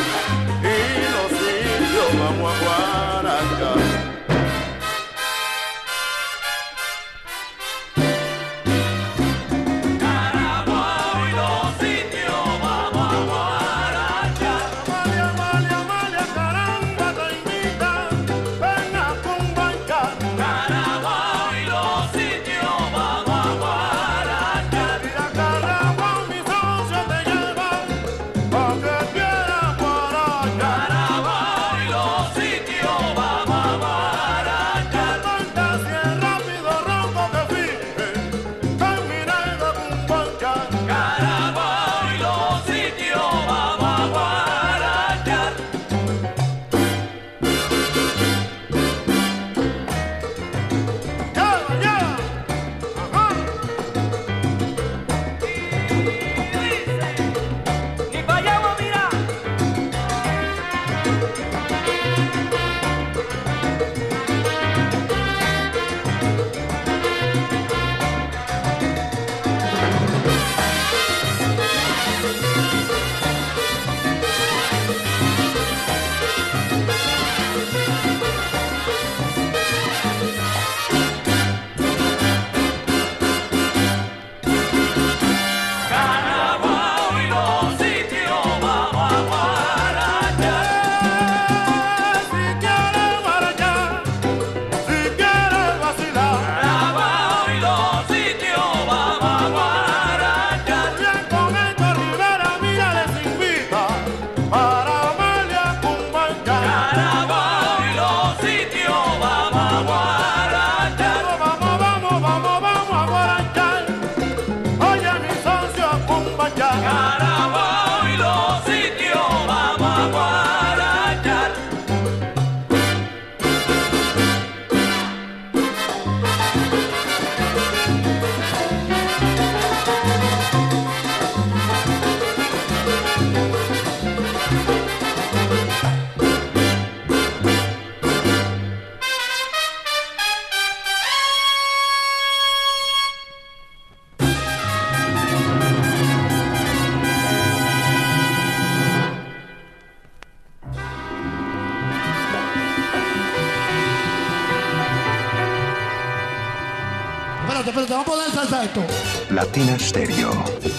[159.29, 160.31] Latina Stereo.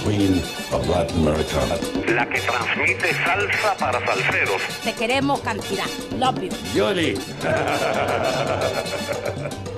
[0.03, 0.43] Queen
[0.73, 1.61] of Latin America.
[2.09, 4.61] La que transmite salsa para salseros.
[4.83, 5.87] Te queremos cantidad.
[6.19, 6.51] Love you.
[6.75, 7.19] Yoli.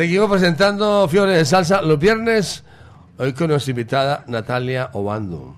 [0.00, 2.64] Seguimos presentando Fiore de Salsa los viernes,
[3.18, 5.56] hoy con nuestra invitada Natalia Obando.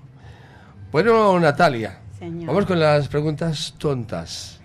[0.91, 2.47] Bueno, Natalia, Señor.
[2.47, 4.59] vamos con las preguntas tontas.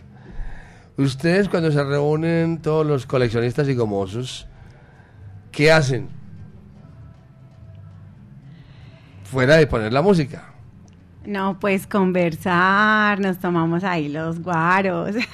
[0.96, 4.48] Ustedes cuando se reúnen todos los coleccionistas y gomosos,
[5.52, 6.08] ¿qué hacen?
[9.22, 10.47] Fuera de poner la música.
[11.28, 15.14] No, pues conversar, nos tomamos ahí los guaros.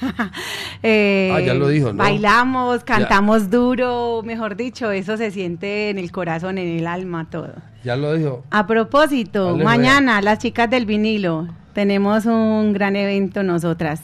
[0.83, 1.97] Eh, Ah, ya lo dijo, ¿no?
[2.03, 7.53] Bailamos, cantamos duro, mejor dicho, eso se siente en el corazón, en el alma, todo.
[7.83, 8.43] Ya lo dijo.
[8.51, 13.99] A propósito, Dale, mañana las chicas del vinilo tenemos un gran evento nosotras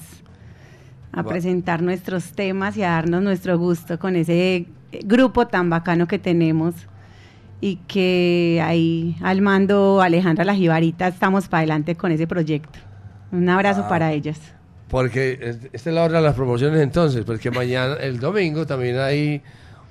[1.11, 4.65] a Va- presentar nuestros temas y a darnos nuestro gusto con ese
[5.03, 6.73] grupo tan bacano que tenemos
[7.61, 12.79] y que ahí al mando Alejandra La Jibarita estamos para adelante con ese proyecto.
[13.31, 13.89] Un abrazo Ah.
[13.89, 14.39] para ellas.
[14.89, 18.97] Porque es- esta es la hora de las promociones entonces, porque mañana, el domingo, también
[18.99, 19.41] hay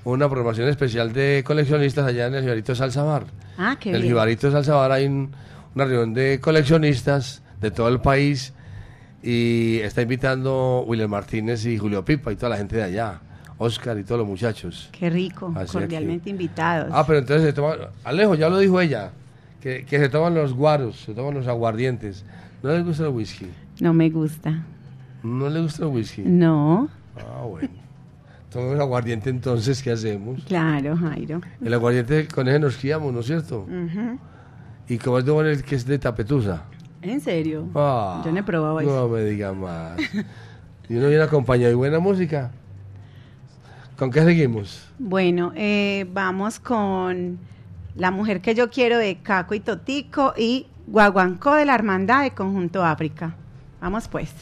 [0.04, 3.24] una promoción especial de coleccionistas allá en el Jibarito Salsa Bar.
[3.56, 4.12] Ah, qué En el bien.
[4.12, 5.30] Jibarito Salsa Bar hay un-
[5.74, 8.52] una reunión de coleccionistas de todo el país
[9.22, 13.20] y está invitando William Martínez y Julio Pipa y toda la gente de allá,
[13.62, 14.88] Oscar y todos los muchachos.
[14.98, 16.90] Qué rico, Así cordialmente invitados.
[16.92, 17.74] Ah, pero entonces se toma,
[18.04, 19.10] Alejo, ya lo dijo ella,
[19.60, 22.24] que, que se toman los guaros, se toman los aguardientes.
[22.62, 23.46] ¿No les gusta el whisky?
[23.80, 24.62] No me gusta.
[25.22, 26.22] ¿No les gusta el whisky?
[26.22, 27.68] No, Ah, bueno.
[28.50, 30.42] Tomemos aguardiente entonces, ¿qué hacemos?
[30.44, 31.40] claro, Jairo.
[31.62, 33.60] El aguardiente con ese nos guiamos, ¿no es cierto?
[33.60, 34.18] Ujú.
[34.88, 36.64] Y como es de bueno el que es de tapetusa.
[37.02, 37.68] ¿En serio?
[37.74, 39.08] Ah, Yo no he probado No eso.
[39.08, 40.00] me diga más.
[40.88, 42.50] y uno viene acompañado y buena música.
[44.00, 44.88] ¿Con qué seguimos?
[44.98, 47.38] Bueno, eh, vamos con
[47.94, 52.30] La mujer que yo quiero de Caco y Totico y Guaguancó de la Hermandad de
[52.30, 53.36] Conjunto África.
[53.78, 54.32] Vamos pues.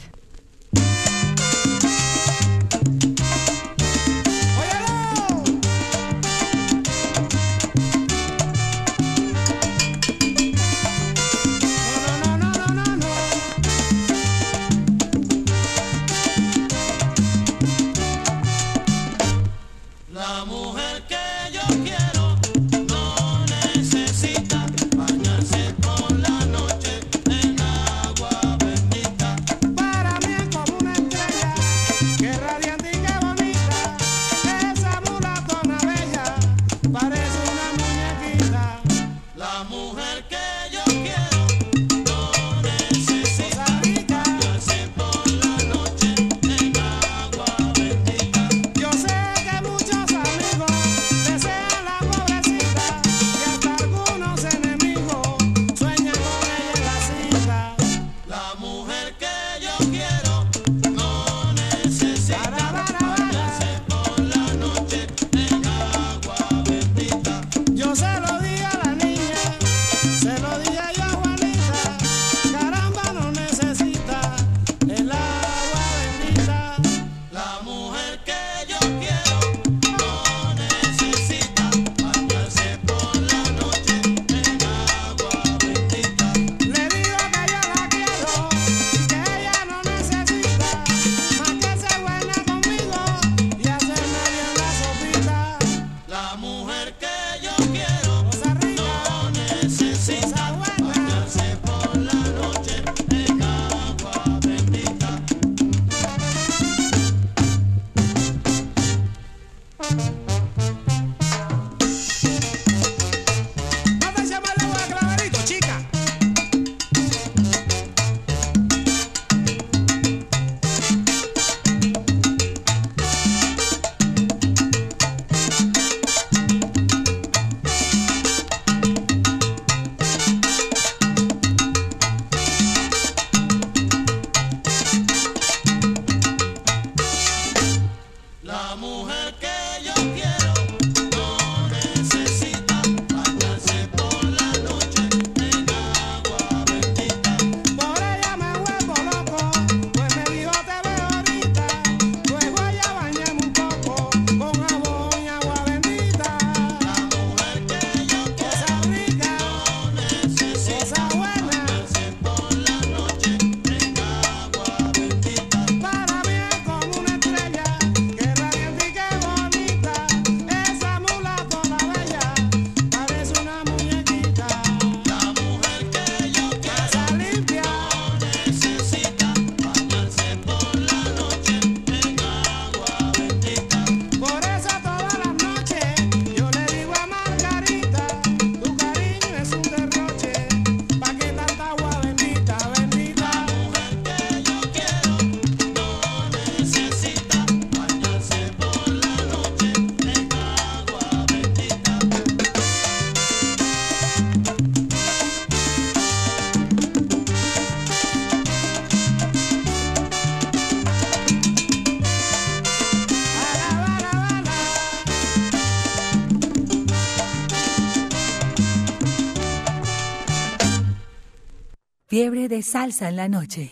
[222.19, 223.69] Fiebre de salsa en la noche.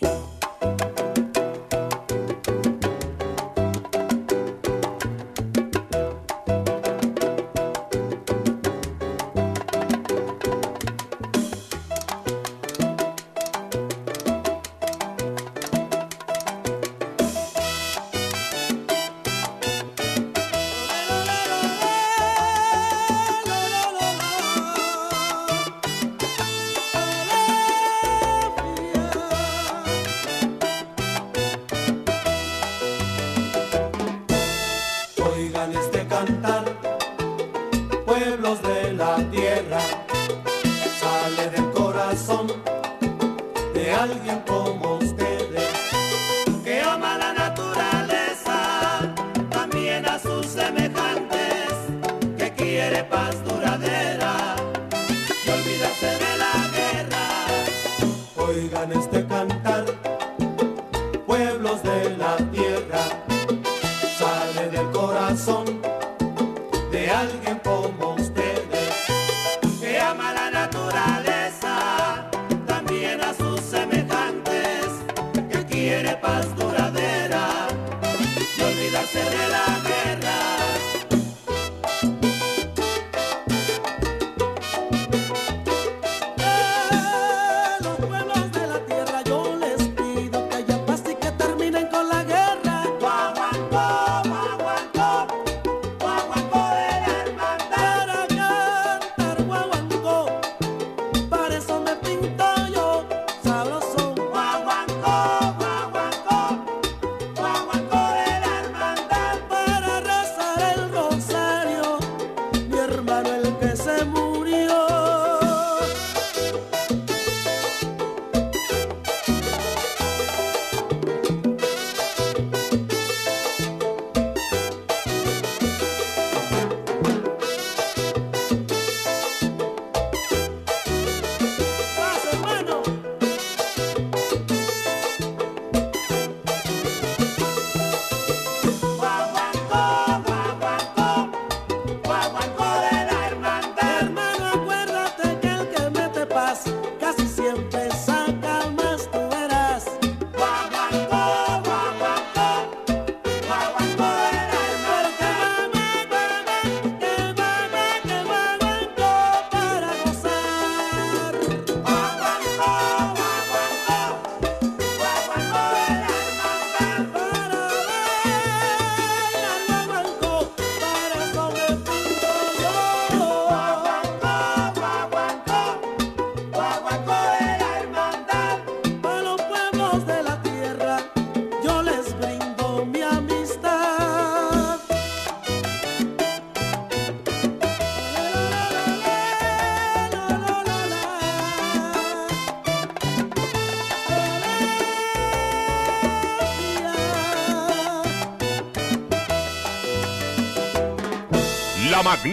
[43.98, 44.57] Alguien como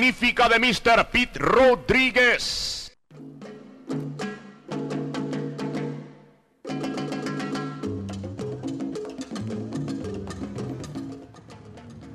[0.06, 1.08] de Mr.
[1.12, 2.96] Pete Rodríguez.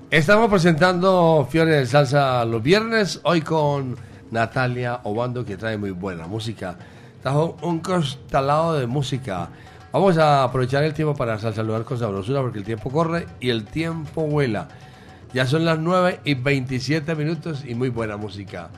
[0.09, 3.97] Estamos presentando Fiore de Salsa los viernes, hoy con
[4.31, 6.79] Natalia Obando que trae muy buena música.
[7.23, 9.49] Trajo un costalado de música.
[9.91, 13.65] Vamos a aprovechar el tiempo para saludar con sabrosura porque el tiempo corre y el
[13.65, 14.69] tiempo vuela.
[15.33, 18.69] Ya son las 9 y 27 minutos y muy buena música.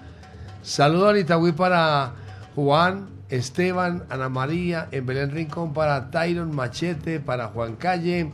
[0.62, 2.12] Saludo a Itagüí para
[2.55, 8.31] Juan, Esteban, Ana María, en Belén Rincón para Tyron Machete, para Juan Calle,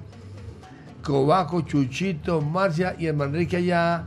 [1.05, 4.03] Cobaco, Chuchito, Marcia y el Manrique allá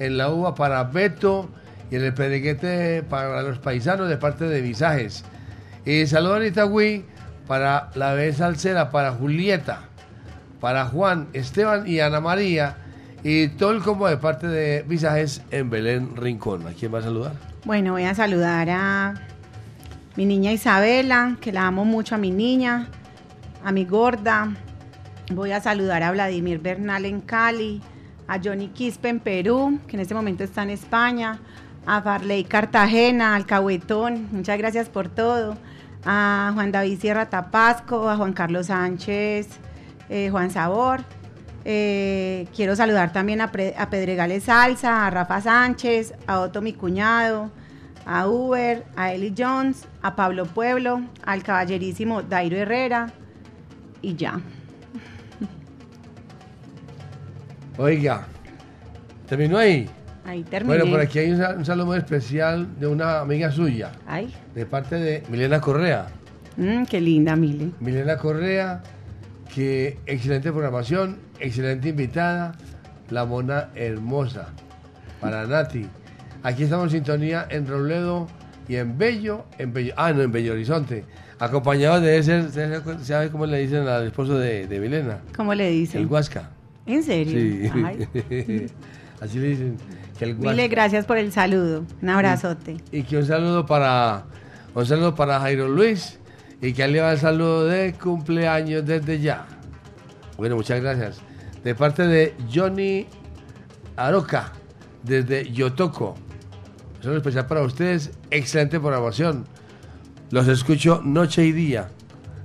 [0.00, 1.48] en la uva para Beto
[1.88, 5.24] y en el Pereguete para los paisanos de parte de Visajes.
[5.86, 7.04] Y saludo a Itagüí
[7.46, 9.82] para la vez salsera, para Julieta,
[10.60, 12.78] para Juan, Esteban y Ana María
[13.24, 16.66] y todo el combo de parte de Visajes en Belén Rincón.
[16.66, 17.32] ¿A quién va a saludar?
[17.64, 19.14] Bueno, voy a saludar a
[20.16, 22.88] mi niña Isabela, que la amo mucho a mi niña,
[23.64, 24.52] a mi gorda.
[25.32, 27.80] Voy a saludar a Vladimir Bernal en Cali,
[28.26, 31.38] a Johnny Quispe en Perú, que en este momento está en España,
[31.86, 35.56] a Farley Cartagena, al Cahuetón, muchas gracias por todo,
[36.04, 39.48] a Juan David Sierra Tapasco, a Juan Carlos Sánchez,
[40.08, 41.02] eh, Juan Sabor.
[41.64, 46.72] Eh, quiero saludar también a, Pre- a Pedregales Salsa, a Rafa Sánchez, a Otto mi
[46.72, 47.50] cuñado,
[48.04, 53.12] a Uber, a Eli Jones, a Pablo Pueblo, al caballerísimo Dairo Herrera
[54.00, 54.40] y ya.
[57.78, 58.26] Oiga,
[59.28, 59.88] ¿terminó ahí?
[60.24, 60.76] Ahí terminé.
[60.78, 64.32] Bueno, por aquí hay un, sal- un saludo muy especial de una amiga suya, Ay,
[64.54, 66.06] de parte de Milena Correa.
[66.56, 67.70] mm, qué linda, Mile.
[67.80, 68.82] Milena Correa,
[69.54, 72.54] que excelente programación, excelente invitada,
[73.10, 74.48] la mona hermosa,
[75.20, 75.86] para Nati.
[76.42, 78.26] Aquí estamos en sintonía en Robledo
[78.68, 81.04] y en Bello, en Bello, ah, no, en Bello Horizonte,
[81.38, 85.18] acompañado de ese, ¿sabe- ¿sabe cómo le dicen al esposo de, de Milena?
[85.36, 86.00] ¿Cómo le dicen?
[86.02, 86.50] El Huasca.
[86.86, 87.38] ¿En serio?
[87.38, 87.70] Sí.
[87.84, 88.66] Ay.
[89.20, 89.76] Así le dicen.
[90.18, 90.68] Que el Mile, Huasca.
[90.68, 91.84] gracias por el saludo.
[92.00, 92.78] Un abrazote.
[92.90, 94.24] Y que un saludo para
[94.74, 96.18] un saludo para Jairo Luis
[96.62, 99.44] y que le va el saludo de cumpleaños desde ya.
[100.38, 101.20] Bueno, muchas gracias.
[101.64, 103.06] De parte de Johnny
[103.96, 104.52] Aroca,
[105.02, 106.14] desde Yotoco.
[106.96, 108.12] Un saludo especial para ustedes.
[108.30, 109.44] Excelente programación.
[110.30, 111.88] Los escucho noche y día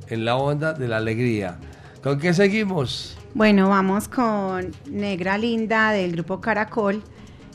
[0.07, 1.59] en la onda de la alegría.
[2.01, 3.15] ¿Con qué seguimos?
[3.35, 7.03] Bueno, vamos con Negra Linda del grupo Caracol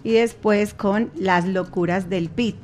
[0.04, 2.56] y después con Las locuras del Pit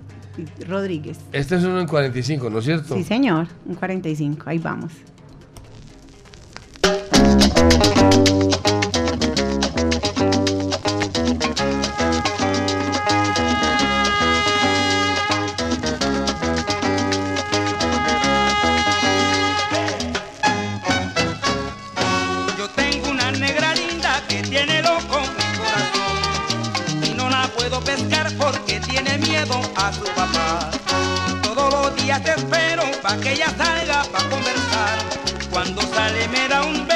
[0.66, 1.18] Rodríguez.
[1.32, 2.94] Este es uno en 45, ¿no es cierto?
[2.94, 4.92] Sí, señor, un 45, ahí vamos.
[22.56, 28.32] Yo tengo una negra linda que tiene loco mi corazón y no la puedo pescar
[28.36, 30.04] porque tiene miedo a su
[33.08, 34.96] pa' que ella salga pa' conversar.
[35.50, 36.87] Cuando sale me da un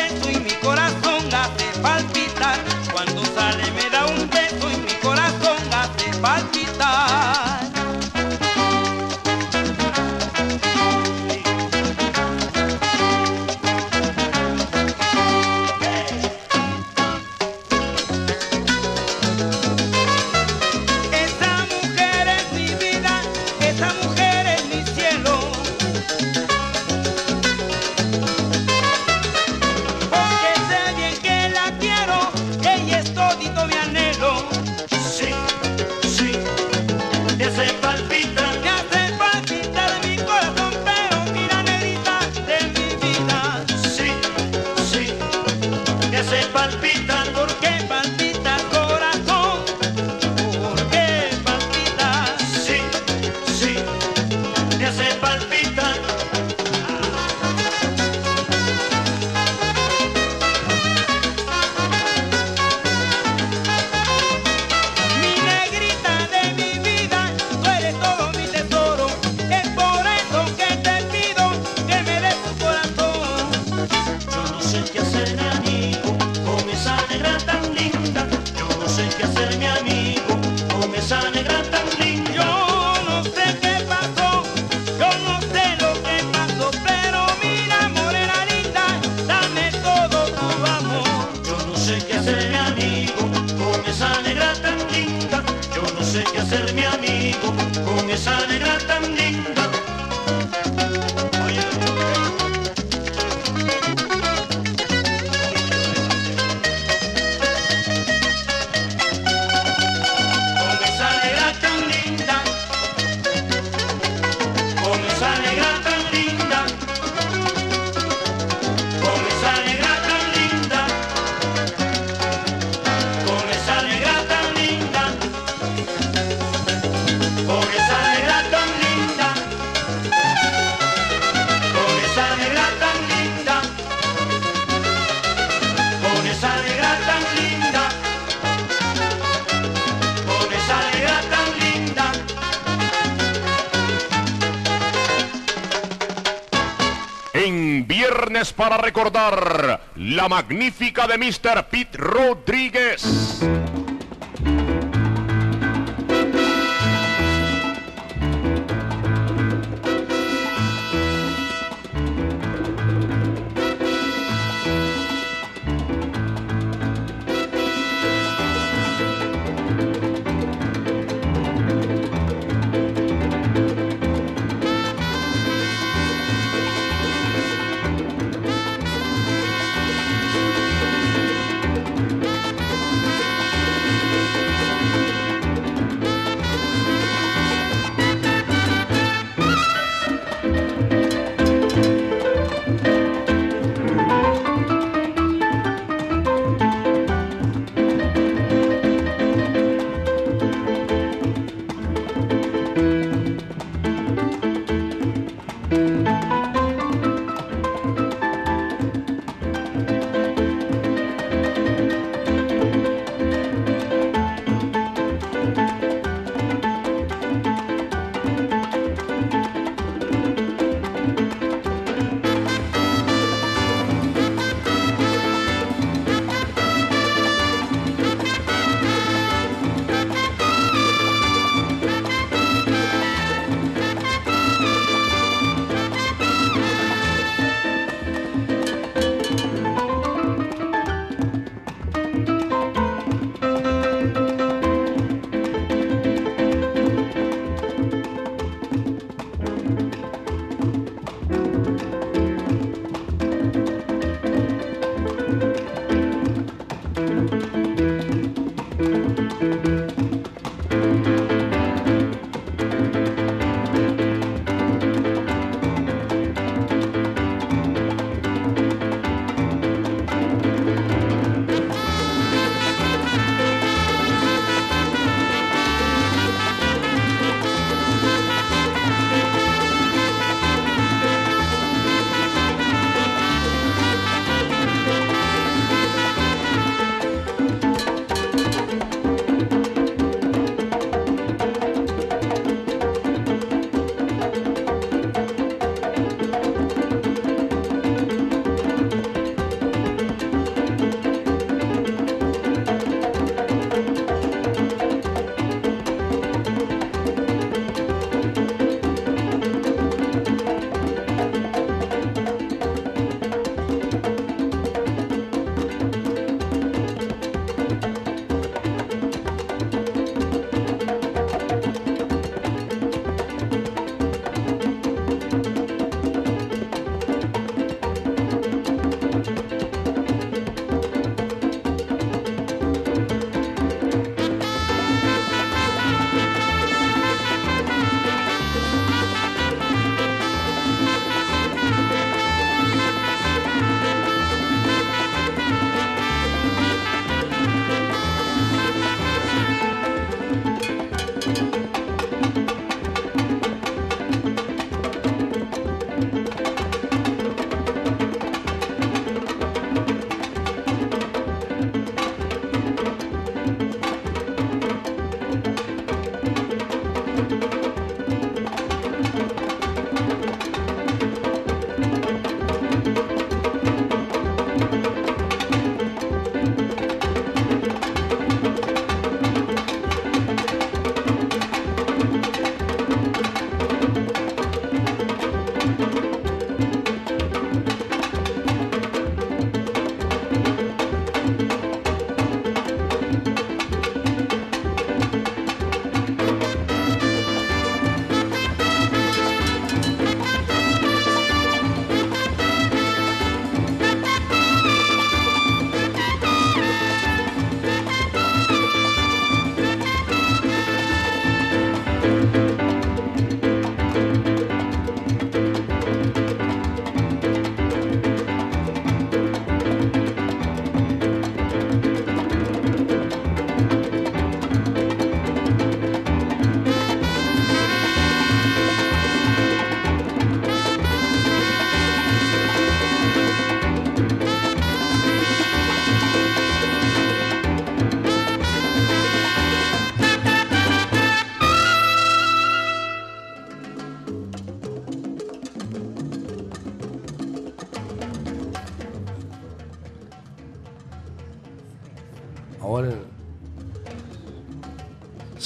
[150.28, 151.64] magnífica de Mr.
[151.70, 153.31] Pete Rodríguez.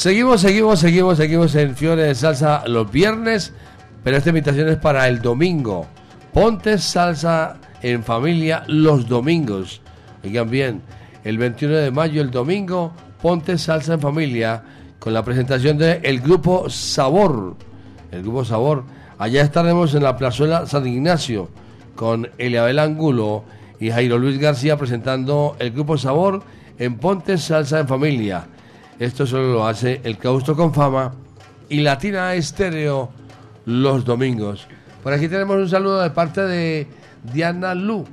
[0.06, 3.52] Seguimos, seguimos, seguimos, seguimos en Fiore de Salsa los viernes,
[4.04, 5.84] pero esta invitación es para el domingo.
[6.32, 9.82] Ponte salsa en familia los domingos.
[10.22, 10.82] Oigan bien,
[11.24, 14.62] el 21 de mayo, el domingo, ponte salsa en familia
[15.00, 17.56] con la presentación del el grupo Sabor.
[18.12, 18.84] El grupo Sabor.
[19.18, 21.50] Allá estaremos en la plazuela San Ignacio
[21.96, 23.42] con Eliabel Angulo
[23.80, 26.44] y Jairo Luis García presentando el grupo Sabor
[26.78, 28.46] en Ponte Salsa en Familia.
[28.98, 31.12] Esto solo lo hace el Causto con Fama
[31.68, 33.10] y Latina Estéreo
[33.66, 34.66] los domingos.
[35.02, 36.86] Por aquí tenemos un saludo de parte de
[37.32, 38.04] Diana Lu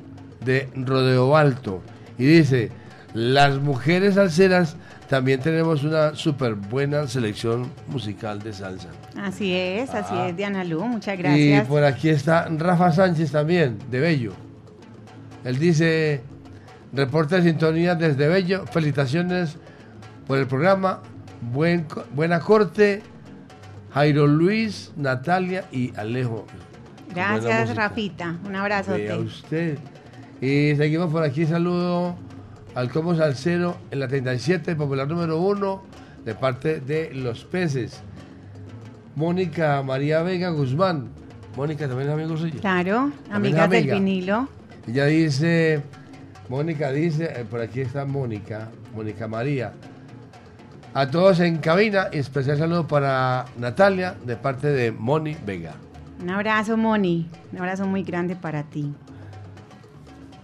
[0.43, 1.81] de Rodeo Alto
[2.18, 2.69] y dice,
[3.14, 4.76] las mujeres salseras
[5.07, 8.89] también tenemos una súper buena selección musical de salsa.
[9.18, 10.30] Así es, así Ah.
[10.30, 11.68] es, Diana Lu, muchas Y gracias.
[11.68, 14.34] por aquí está Rafa Sánchez también, de Bello.
[15.45, 16.22] Él dice,
[16.91, 19.57] reporte de sintonía desde Bello, felicitaciones
[20.28, 21.02] por el programa,
[21.52, 23.02] buen, buena corte,
[23.94, 26.45] Jairo Luis, Natalia y Alejo.
[27.14, 27.76] Gracias.
[27.76, 28.38] Rafita.
[28.45, 29.04] Un abrazote.
[29.04, 29.78] Vea usted.
[30.41, 32.16] Y seguimos por aquí, saludo
[32.76, 35.84] al Como Salcero en la 37, popular número 1,
[36.26, 38.02] de parte de Los Peces.
[39.16, 41.10] Mónica María Vega Guzmán.
[41.56, 42.60] Mónica también es amigo suyo.
[42.60, 43.95] Claro, amigas del amiga.
[43.95, 44.50] vinilo.
[44.88, 45.84] Ella dice,
[46.50, 49.74] Mónica dice, eh, por aquí está Mónica, Mónica María.
[50.95, 55.74] A todos en cabina, y especial saludo para Natalia de parte de Moni Vega.
[56.22, 57.28] Un abrazo, Moni.
[57.52, 58.94] Un abrazo muy grande para ti.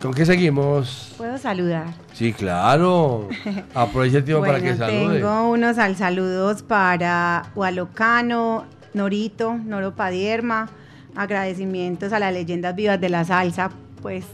[0.01, 1.13] ¿Con qué seguimos?
[1.17, 1.93] ¿Puedo saludar?
[2.13, 3.29] Sí, claro.
[3.75, 5.19] Aprovecha el tiempo para que salude.
[5.19, 8.65] tengo unos al saludos para Hualocano,
[8.95, 10.67] Norito, Noro Padierma,
[11.15, 13.69] agradecimientos a las leyendas vivas de la salsa,
[14.01, 14.25] pues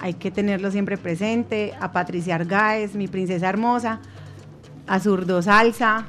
[0.00, 4.00] hay que tenerlo siempre presente, a Patricia Argáez, mi princesa hermosa,
[4.86, 6.06] a Zurdo Salsa,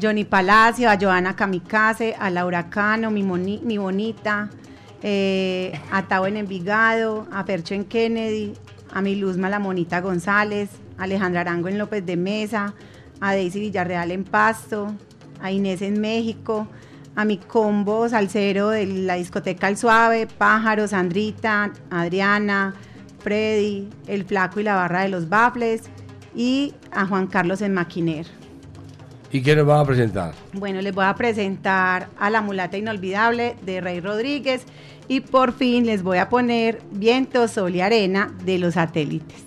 [0.00, 4.50] Johnny Palacio, a Joana Kamikaze, a Laura Cano, mi, moni- mi bonita,
[5.02, 8.52] eh, a Tao en Envigado, a Percho en Kennedy,
[8.92, 12.74] a mi Luzma la Monita González, a Alejandra Arango en López de Mesa,
[13.20, 14.94] a Daisy Villarreal en Pasto,
[15.40, 16.66] a Inés en México,
[17.14, 22.74] a mi combo salsero de la discoteca El Suave, Pájaro, Sandrita, Adriana,
[23.20, 25.84] Freddy, El Flaco y la Barra de los Bafles
[26.36, 28.26] y a Juan Carlos en Maquiner.
[29.32, 30.34] ¿Y qué nos va a presentar?
[30.52, 34.64] Bueno, les voy a presentar a la mulata inolvidable de Rey Rodríguez
[35.08, 39.44] y por fin les voy a poner Viento, Sol y Arena de los satélites.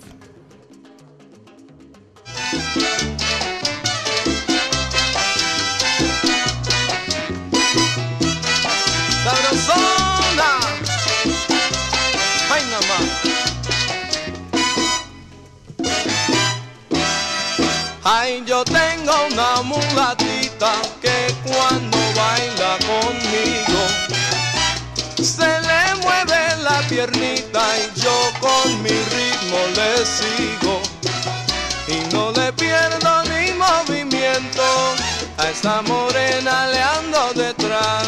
[18.02, 20.72] Ay, yo tengo una mulatita
[21.02, 23.80] que cuando baila conmigo
[25.22, 30.80] se le mueve la piernita y yo con mi ritmo le sigo.
[31.88, 34.94] Y no le pierdo ni movimiento
[35.36, 38.06] a esa morena le ando detrás.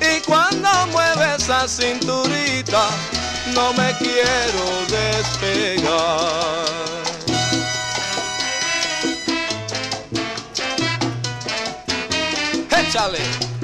[0.00, 2.88] Y cuando mueve esa cinturita
[3.52, 6.68] no me quiero despegar
[12.90, 13.57] Charlie.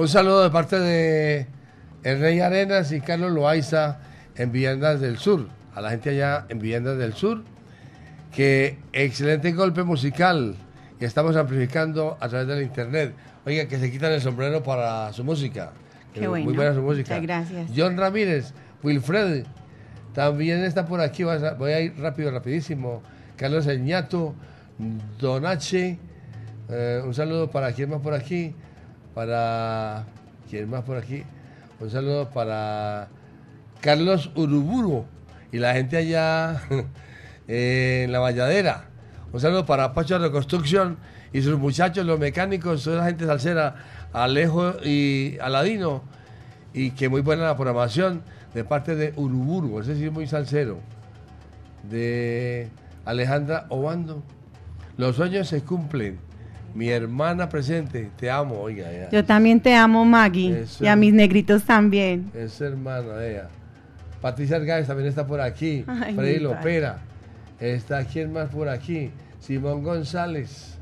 [0.00, 1.46] Un saludo de parte de
[2.04, 3.98] el Rey Arenas y Carlos Loaiza
[4.34, 5.46] en Viviendas del Sur.
[5.74, 7.44] A la gente allá en Viviendas del Sur.
[8.34, 10.54] Que excelente golpe musical.
[10.98, 13.12] Y estamos amplificando a través del internet.
[13.44, 15.72] Oiga, que se quitan el sombrero para su música.
[16.14, 16.46] Qué Que bueno.
[16.46, 17.20] Muy buena su música.
[17.20, 17.70] Muchas gracias.
[17.76, 19.44] John Ramírez, Wilfred,
[20.14, 21.24] también está por aquí.
[21.24, 23.02] Voy a ir rápido, rapidísimo.
[23.36, 24.34] Carlos Eñato,
[25.18, 25.98] Donache.
[26.70, 28.54] eh, un saludo para quién más por aquí.
[29.14, 30.04] Para
[30.48, 31.24] quién más por aquí.
[31.80, 33.08] Un saludo para
[33.80, 35.06] Carlos Uruburo
[35.52, 36.62] y la gente allá
[37.48, 38.84] en la Valladera.
[39.32, 40.98] Un saludo para Pacho de Reconstrucción
[41.32, 43.76] y sus muchachos, los mecánicos, toda la gente salsera,
[44.12, 46.02] Alejo y Aladino.
[46.72, 48.22] Y que muy buena la programación
[48.54, 50.78] de parte de Uruburu, ese sí es muy salsero.
[51.88, 52.68] De
[53.04, 54.22] Alejandra Obando.
[54.96, 56.18] Los sueños se cumplen.
[56.74, 59.10] Mi hermana presente, te amo, oiga.
[59.10, 60.60] Yo también te amo, Maggie.
[60.60, 60.84] Eso.
[60.84, 62.30] Y a mis negritos también.
[62.34, 63.48] Es hermana de ella.
[64.20, 65.84] Patricia Argáez también está por aquí.
[65.88, 66.38] Ay, Freddy.
[66.38, 66.98] Lopera.
[67.58, 69.10] Está quién más por aquí.
[69.40, 70.78] Simón González.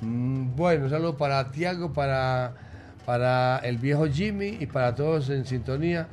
[0.00, 2.54] Mm, bueno, un saludo para Tiago, para,
[3.06, 6.06] para el viejo Jimmy y para todos en sintonía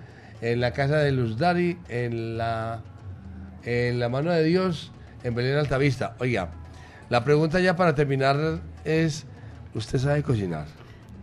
[0.43, 2.81] en la casa de Luz Dari, en la,
[3.63, 4.91] en la mano de Dios,
[5.23, 6.15] en Belén Altavista.
[6.19, 6.49] Oiga,
[7.13, 9.27] la pregunta ya para terminar es,
[9.75, 10.65] ¿usted sabe cocinar?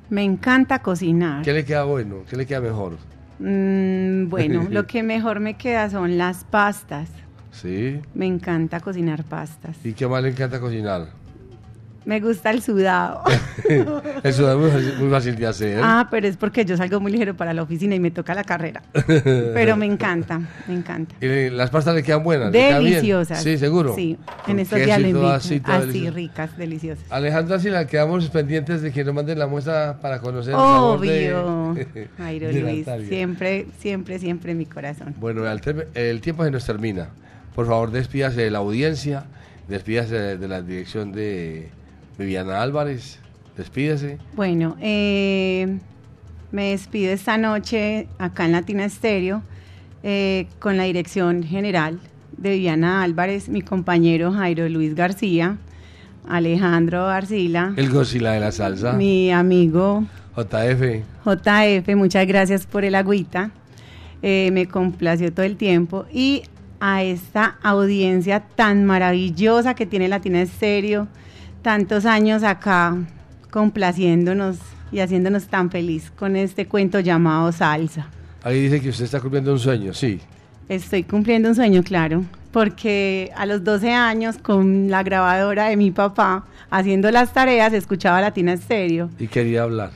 [0.08, 1.42] Me encanta cocinar.
[1.42, 2.18] ¿Qué le queda bueno?
[2.30, 2.96] ¿Qué le queda mejor?
[3.40, 7.08] Mm, bueno, lo que mejor me queda son las pastas.
[7.50, 8.00] Sí.
[8.14, 9.84] Me encanta cocinar pastas.
[9.84, 11.08] ¿Y qué más le encanta cocinar?
[12.04, 13.22] Me gusta el sudado.
[14.22, 15.80] Eso es muy, fácil- muy fácil de hacer.
[15.82, 18.42] ah, pero es porque yo salgo muy ligero para la oficina y me toca la
[18.44, 18.82] carrera.
[18.94, 21.14] Pero me encanta, me encanta.
[21.24, 22.52] ¿Y las pastas le quedan buenas?
[22.52, 23.42] Deliciosas.
[23.42, 23.94] Sí, seguro.
[23.94, 24.16] Sí,
[24.46, 25.28] en estos días lo invito.
[25.30, 26.16] así, Así, delicioso.
[26.16, 27.04] ricas, deliciosas.
[27.10, 31.00] Alejandra, si la quedamos pendientes de que nos manden la muestra para conocer el sabor
[31.00, 31.76] de- Obvio.
[32.18, 33.08] Jairo de Luis, Natalia.
[33.08, 35.14] siempre, siempre, siempre en mi corazón.
[35.20, 35.60] Bueno, el,
[35.94, 37.08] el tiempo se nos termina.
[37.54, 39.24] Por favor, despídase de la audiencia,
[39.68, 41.68] despídase de, de la dirección de
[42.20, 43.18] Viviana Álvarez,
[43.56, 44.18] despídase.
[44.36, 45.78] Bueno, eh,
[46.52, 49.42] me despido esta noche acá en Latina Estéreo
[50.02, 51.98] eh, con la dirección general
[52.36, 55.56] de Viviana Álvarez, mi compañero Jairo Luis García,
[56.28, 60.04] Alejandro Arcila, El Godzilla de la salsa, mi amigo
[60.36, 61.02] JF.
[61.24, 63.50] JF, muchas gracias por el agüita.
[64.20, 66.04] Eh, me complació todo el tiempo.
[66.12, 66.42] Y
[66.80, 71.08] a esta audiencia tan maravillosa que tiene Latina Estéreo,
[71.62, 72.96] tantos años acá
[73.50, 74.58] complaciéndonos
[74.92, 78.08] y haciéndonos tan feliz con este cuento llamado Salsa.
[78.42, 80.20] Ahí dice que usted está cumpliendo un sueño, sí.
[80.68, 85.90] Estoy cumpliendo un sueño, claro, porque a los 12 años con la grabadora de mi
[85.90, 89.10] papá, haciendo las tareas, escuchaba Latina Estéreo.
[89.18, 89.90] Y quería hablar.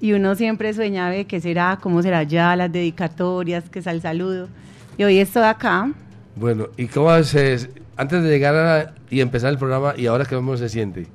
[0.00, 4.00] Y uno siempre sueñaba de qué será, cómo será ya, las dedicatorias, que es el
[4.00, 4.48] saludo.
[4.96, 5.90] Y hoy estoy acá.
[6.36, 7.68] Bueno, ¿y cómo se,
[7.98, 11.06] antes de llegar a- y empezar el programa, y ahora cómo se siente?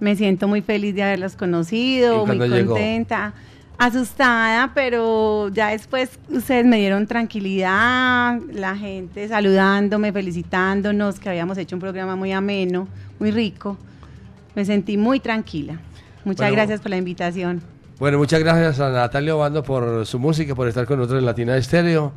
[0.00, 2.72] Me siento muy feliz de haberlos ¿Y conocido, muy llegó?
[2.72, 3.32] contenta,
[3.78, 11.76] asustada, pero ya después ustedes me dieron tranquilidad, la gente saludándome, felicitándonos, que habíamos hecho
[11.76, 12.88] un programa muy ameno,
[13.18, 13.76] muy rico.
[14.54, 15.78] Me sentí muy tranquila.
[16.24, 16.54] Muchas Bueno.
[16.54, 17.60] gracias por la invitación.
[17.98, 21.56] Bueno, muchas gracias a Natalia Obando por su música, por estar con nosotros en Latina
[21.56, 22.12] Estéreo.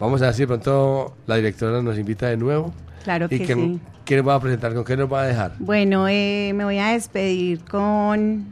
[0.00, 2.72] Vamos a ver si pronto la directora nos invita de nuevo.
[3.04, 3.80] Claro ¿Y que sí.
[4.04, 4.74] qué nos va a presentar?
[4.74, 5.52] ¿Con qué nos va a dejar?
[5.58, 8.46] Bueno, eh, me voy a despedir con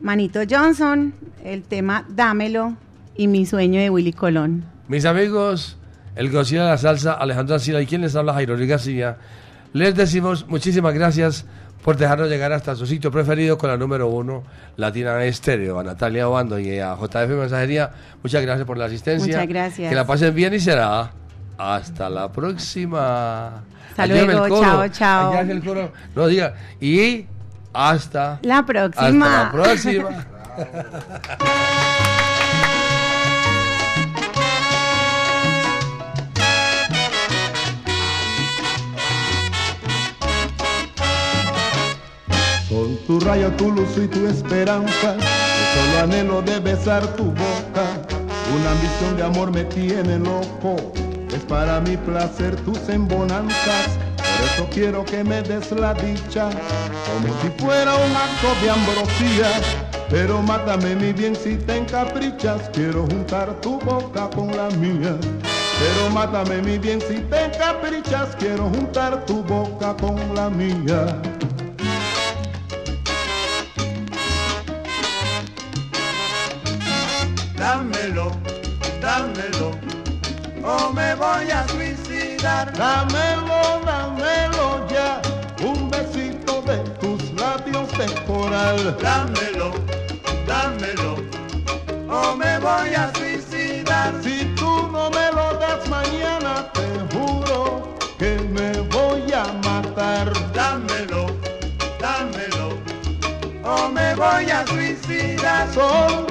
[0.00, 1.14] Manito Johnson,
[1.44, 2.74] el tema Dámelo
[3.16, 4.64] y mi sueño de Willy Colón.
[4.88, 5.78] Mis amigos,
[6.16, 9.16] el Godzilla de la Salsa, Alejandro Arcila y quien les habla, Jairo García,
[9.72, 11.46] les decimos muchísimas gracias
[11.82, 14.44] por dejarnos llegar hasta su sitio preferido con la número uno,
[14.76, 17.90] Latina Estéreo, a Natalia Obando y a JF Mensajería.
[18.22, 19.26] Muchas gracias por la asistencia.
[19.26, 19.88] Muchas gracias.
[19.88, 21.10] Que la pasen bien y será
[21.58, 23.62] hasta la próxima.
[23.90, 24.62] Hasta luego, coro.
[24.62, 25.40] chao, chao.
[25.40, 25.92] El coro.
[26.14, 26.54] No diga.
[26.80, 27.26] Y
[27.72, 29.42] hasta La próxima.
[29.42, 30.26] Hasta la próxima.
[42.72, 47.84] Con tu rayo, tu luz y tu esperanza, yo solo anhelo de besar tu boca.
[48.56, 50.76] Una ambición de amor me tiene loco,
[51.34, 53.88] es para mi placer tus embonanzas.
[54.16, 56.48] Por eso quiero que me des la dicha,
[57.06, 59.50] como si fuera un acto de ambrosía.
[60.08, 65.18] Pero mátame mi bien si te encaprichas, quiero juntar tu boca con la mía.
[65.78, 71.20] Pero mátame mi bien si te encaprichas, quiero juntar tu boca con la mía.
[77.62, 78.32] Dámelo,
[79.00, 79.70] dámelo,
[80.64, 82.72] o me voy a suicidar.
[82.72, 85.22] Dámelo, dámelo ya,
[85.64, 88.78] un besito de tus labios de coral.
[89.00, 89.70] Dámelo,
[90.44, 91.12] dámelo,
[92.10, 94.12] o me voy a suicidar.
[94.24, 100.26] Si tú no me lo das mañana, te juro que me voy a matar.
[100.52, 101.26] Dámelo,
[102.00, 102.68] dámelo,
[103.62, 105.68] o me voy a suicidar.
[105.72, 106.26] Sol,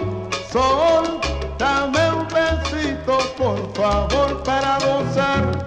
[0.52, 1.20] sol,
[1.58, 5.61] dame un besito, por favor, para gozar.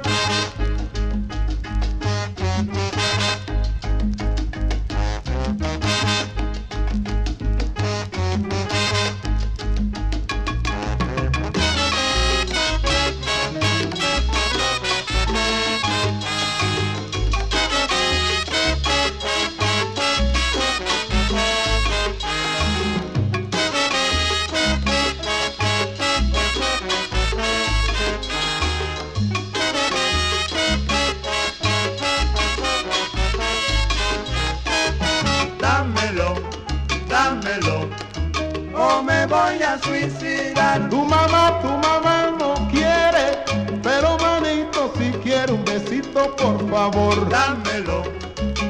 [46.91, 47.29] Favor.
[47.29, 48.03] Dámelo,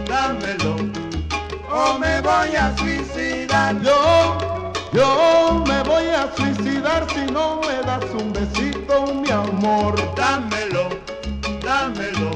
[0.07, 0.77] dámelo,
[1.71, 3.75] o me voy a suicidar.
[3.83, 3.99] Yo,
[4.93, 9.95] yo me voy a suicidar si no me das un besito, mi amor.
[10.15, 10.85] Dámelo,
[11.65, 12.31] dámelo,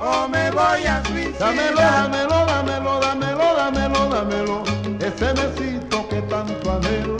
[0.00, 1.54] o me voy a suicidar.
[1.54, 4.62] Dámelo, dámelo, dámelo, dámelo, dámelo, dámelo,
[5.00, 7.17] ese besito que tanto anhelo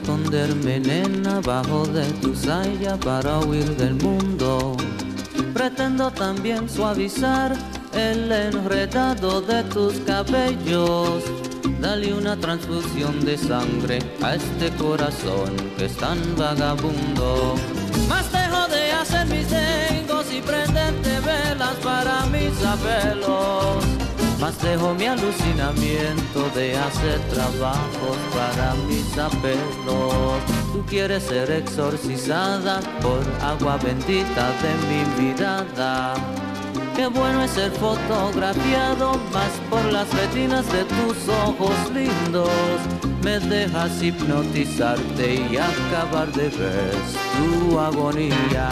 [0.00, 4.76] esconderme, nena, bajo de tu saya para huir del mundo.
[5.52, 7.54] Pretendo también suavizar
[7.92, 11.24] el enredado de tus cabellos.
[11.80, 17.54] Dale una transfusión de sangre a este corazón que es tan vagabundo.
[18.08, 23.99] Más dejo de hacer mis dengos y prenderte velas para mis apelos.
[24.40, 30.40] Más dejo mi alucinamiento de hacer trabajos para mis apelos.
[30.72, 36.14] Tú quieres ser exorcizada por agua bendita de mi mirada.
[36.96, 42.48] Qué bueno es ser fotografiado más por las retinas de tus ojos lindos.
[43.22, 46.94] Me dejas hipnotizarte y acabar de ver
[47.36, 48.70] tu agonía.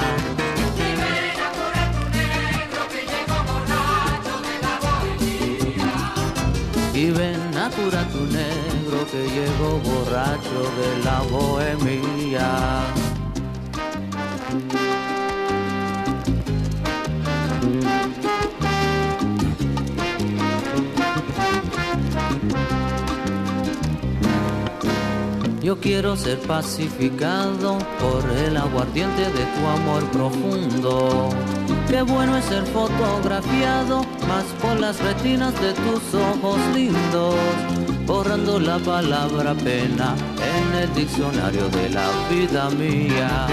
[7.01, 12.49] Y ven a curar tu negro que llegó borracho de la bohemia.
[25.63, 31.29] Yo quiero ser pacificado por el aguardiente de tu amor profundo.
[31.89, 37.35] Qué bueno es ser fotografiado más por las retinas de tus ojos lindos,
[38.07, 40.15] borrando la palabra pena
[40.55, 43.47] en el diccionario de la vida mía.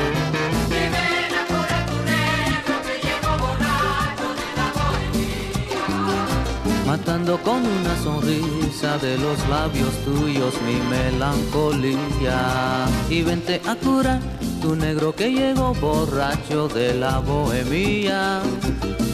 [6.85, 12.85] Matando con una sonrisa de los labios tuyos mi melancolía.
[13.09, 14.19] Y vente a curar
[14.65, 18.41] tu negro que llegó borracho de la bohemia.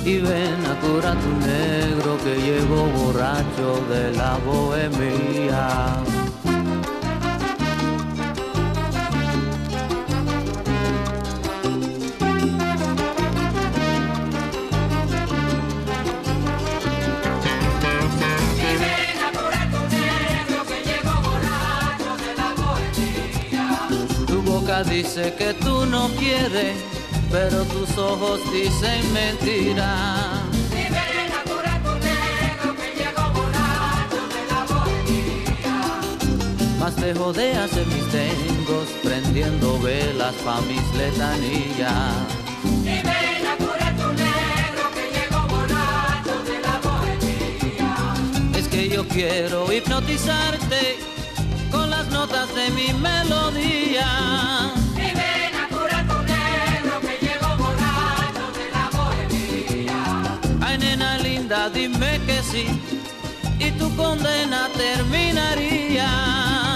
[0.05, 6.20] Y ven a curar tu negro que llegó borracho de la bohemia.
[24.83, 26.75] dice que tú no quieres,
[27.31, 30.43] pero tus ojos dicen mentira.
[36.79, 42.13] Más te jodeas en mis tengos, prendiendo velas pa' mis letanías.
[42.81, 48.59] Y ven a curar tu negro que llego borracho de la bohemia.
[48.59, 51.10] Es que yo quiero hipnotizarte
[52.11, 54.09] notas de mi melodía.
[54.95, 59.99] Y ven a curar tu negro que llegó borracho de la bohemia.
[60.61, 62.65] Ay, nena linda, dime que sí,
[63.59, 66.70] y tu condena terminaría.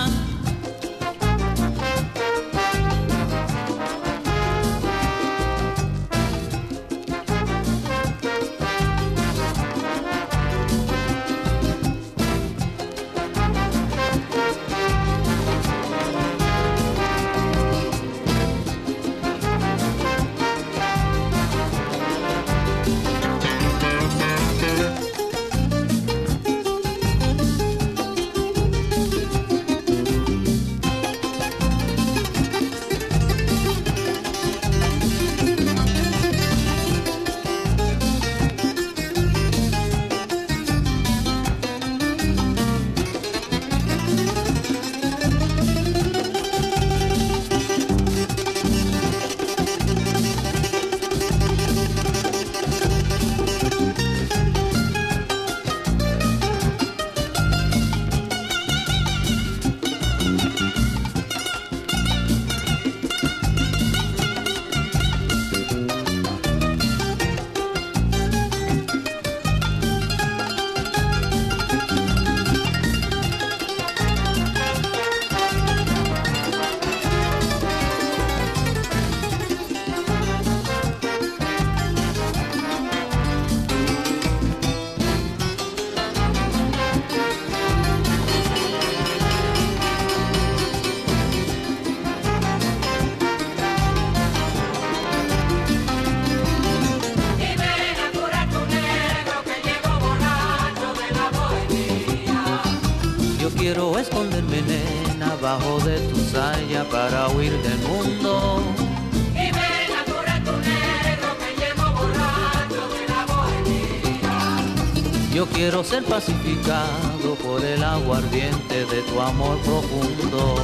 [115.85, 120.55] Ser pacificado por el agua ardiente de tu amor profundo.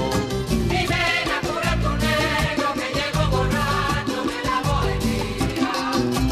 [0.49, 5.71] Y ven a curar tu negro que llegó borracho de la bohemia.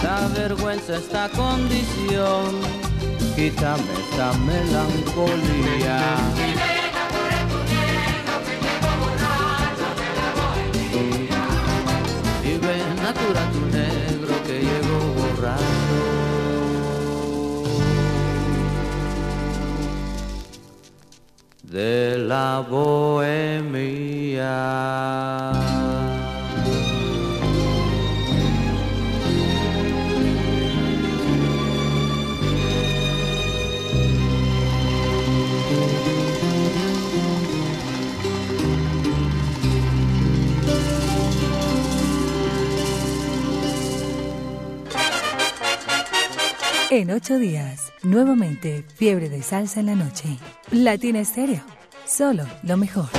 [0.03, 2.61] La vergüenza, esta condición,
[3.35, 5.99] quítame esta melancolía.
[6.35, 11.43] Y ven a curar tu negro que llegó borracho de la bohemia.
[12.43, 16.28] Y ven a curar tu negro que llegó borracho.
[21.79, 22.59] De la.
[46.91, 50.37] En ocho días, nuevamente Fiebre de Salsa en la Noche.
[50.71, 51.61] Latina Estéreo,
[52.05, 53.09] solo lo mejor.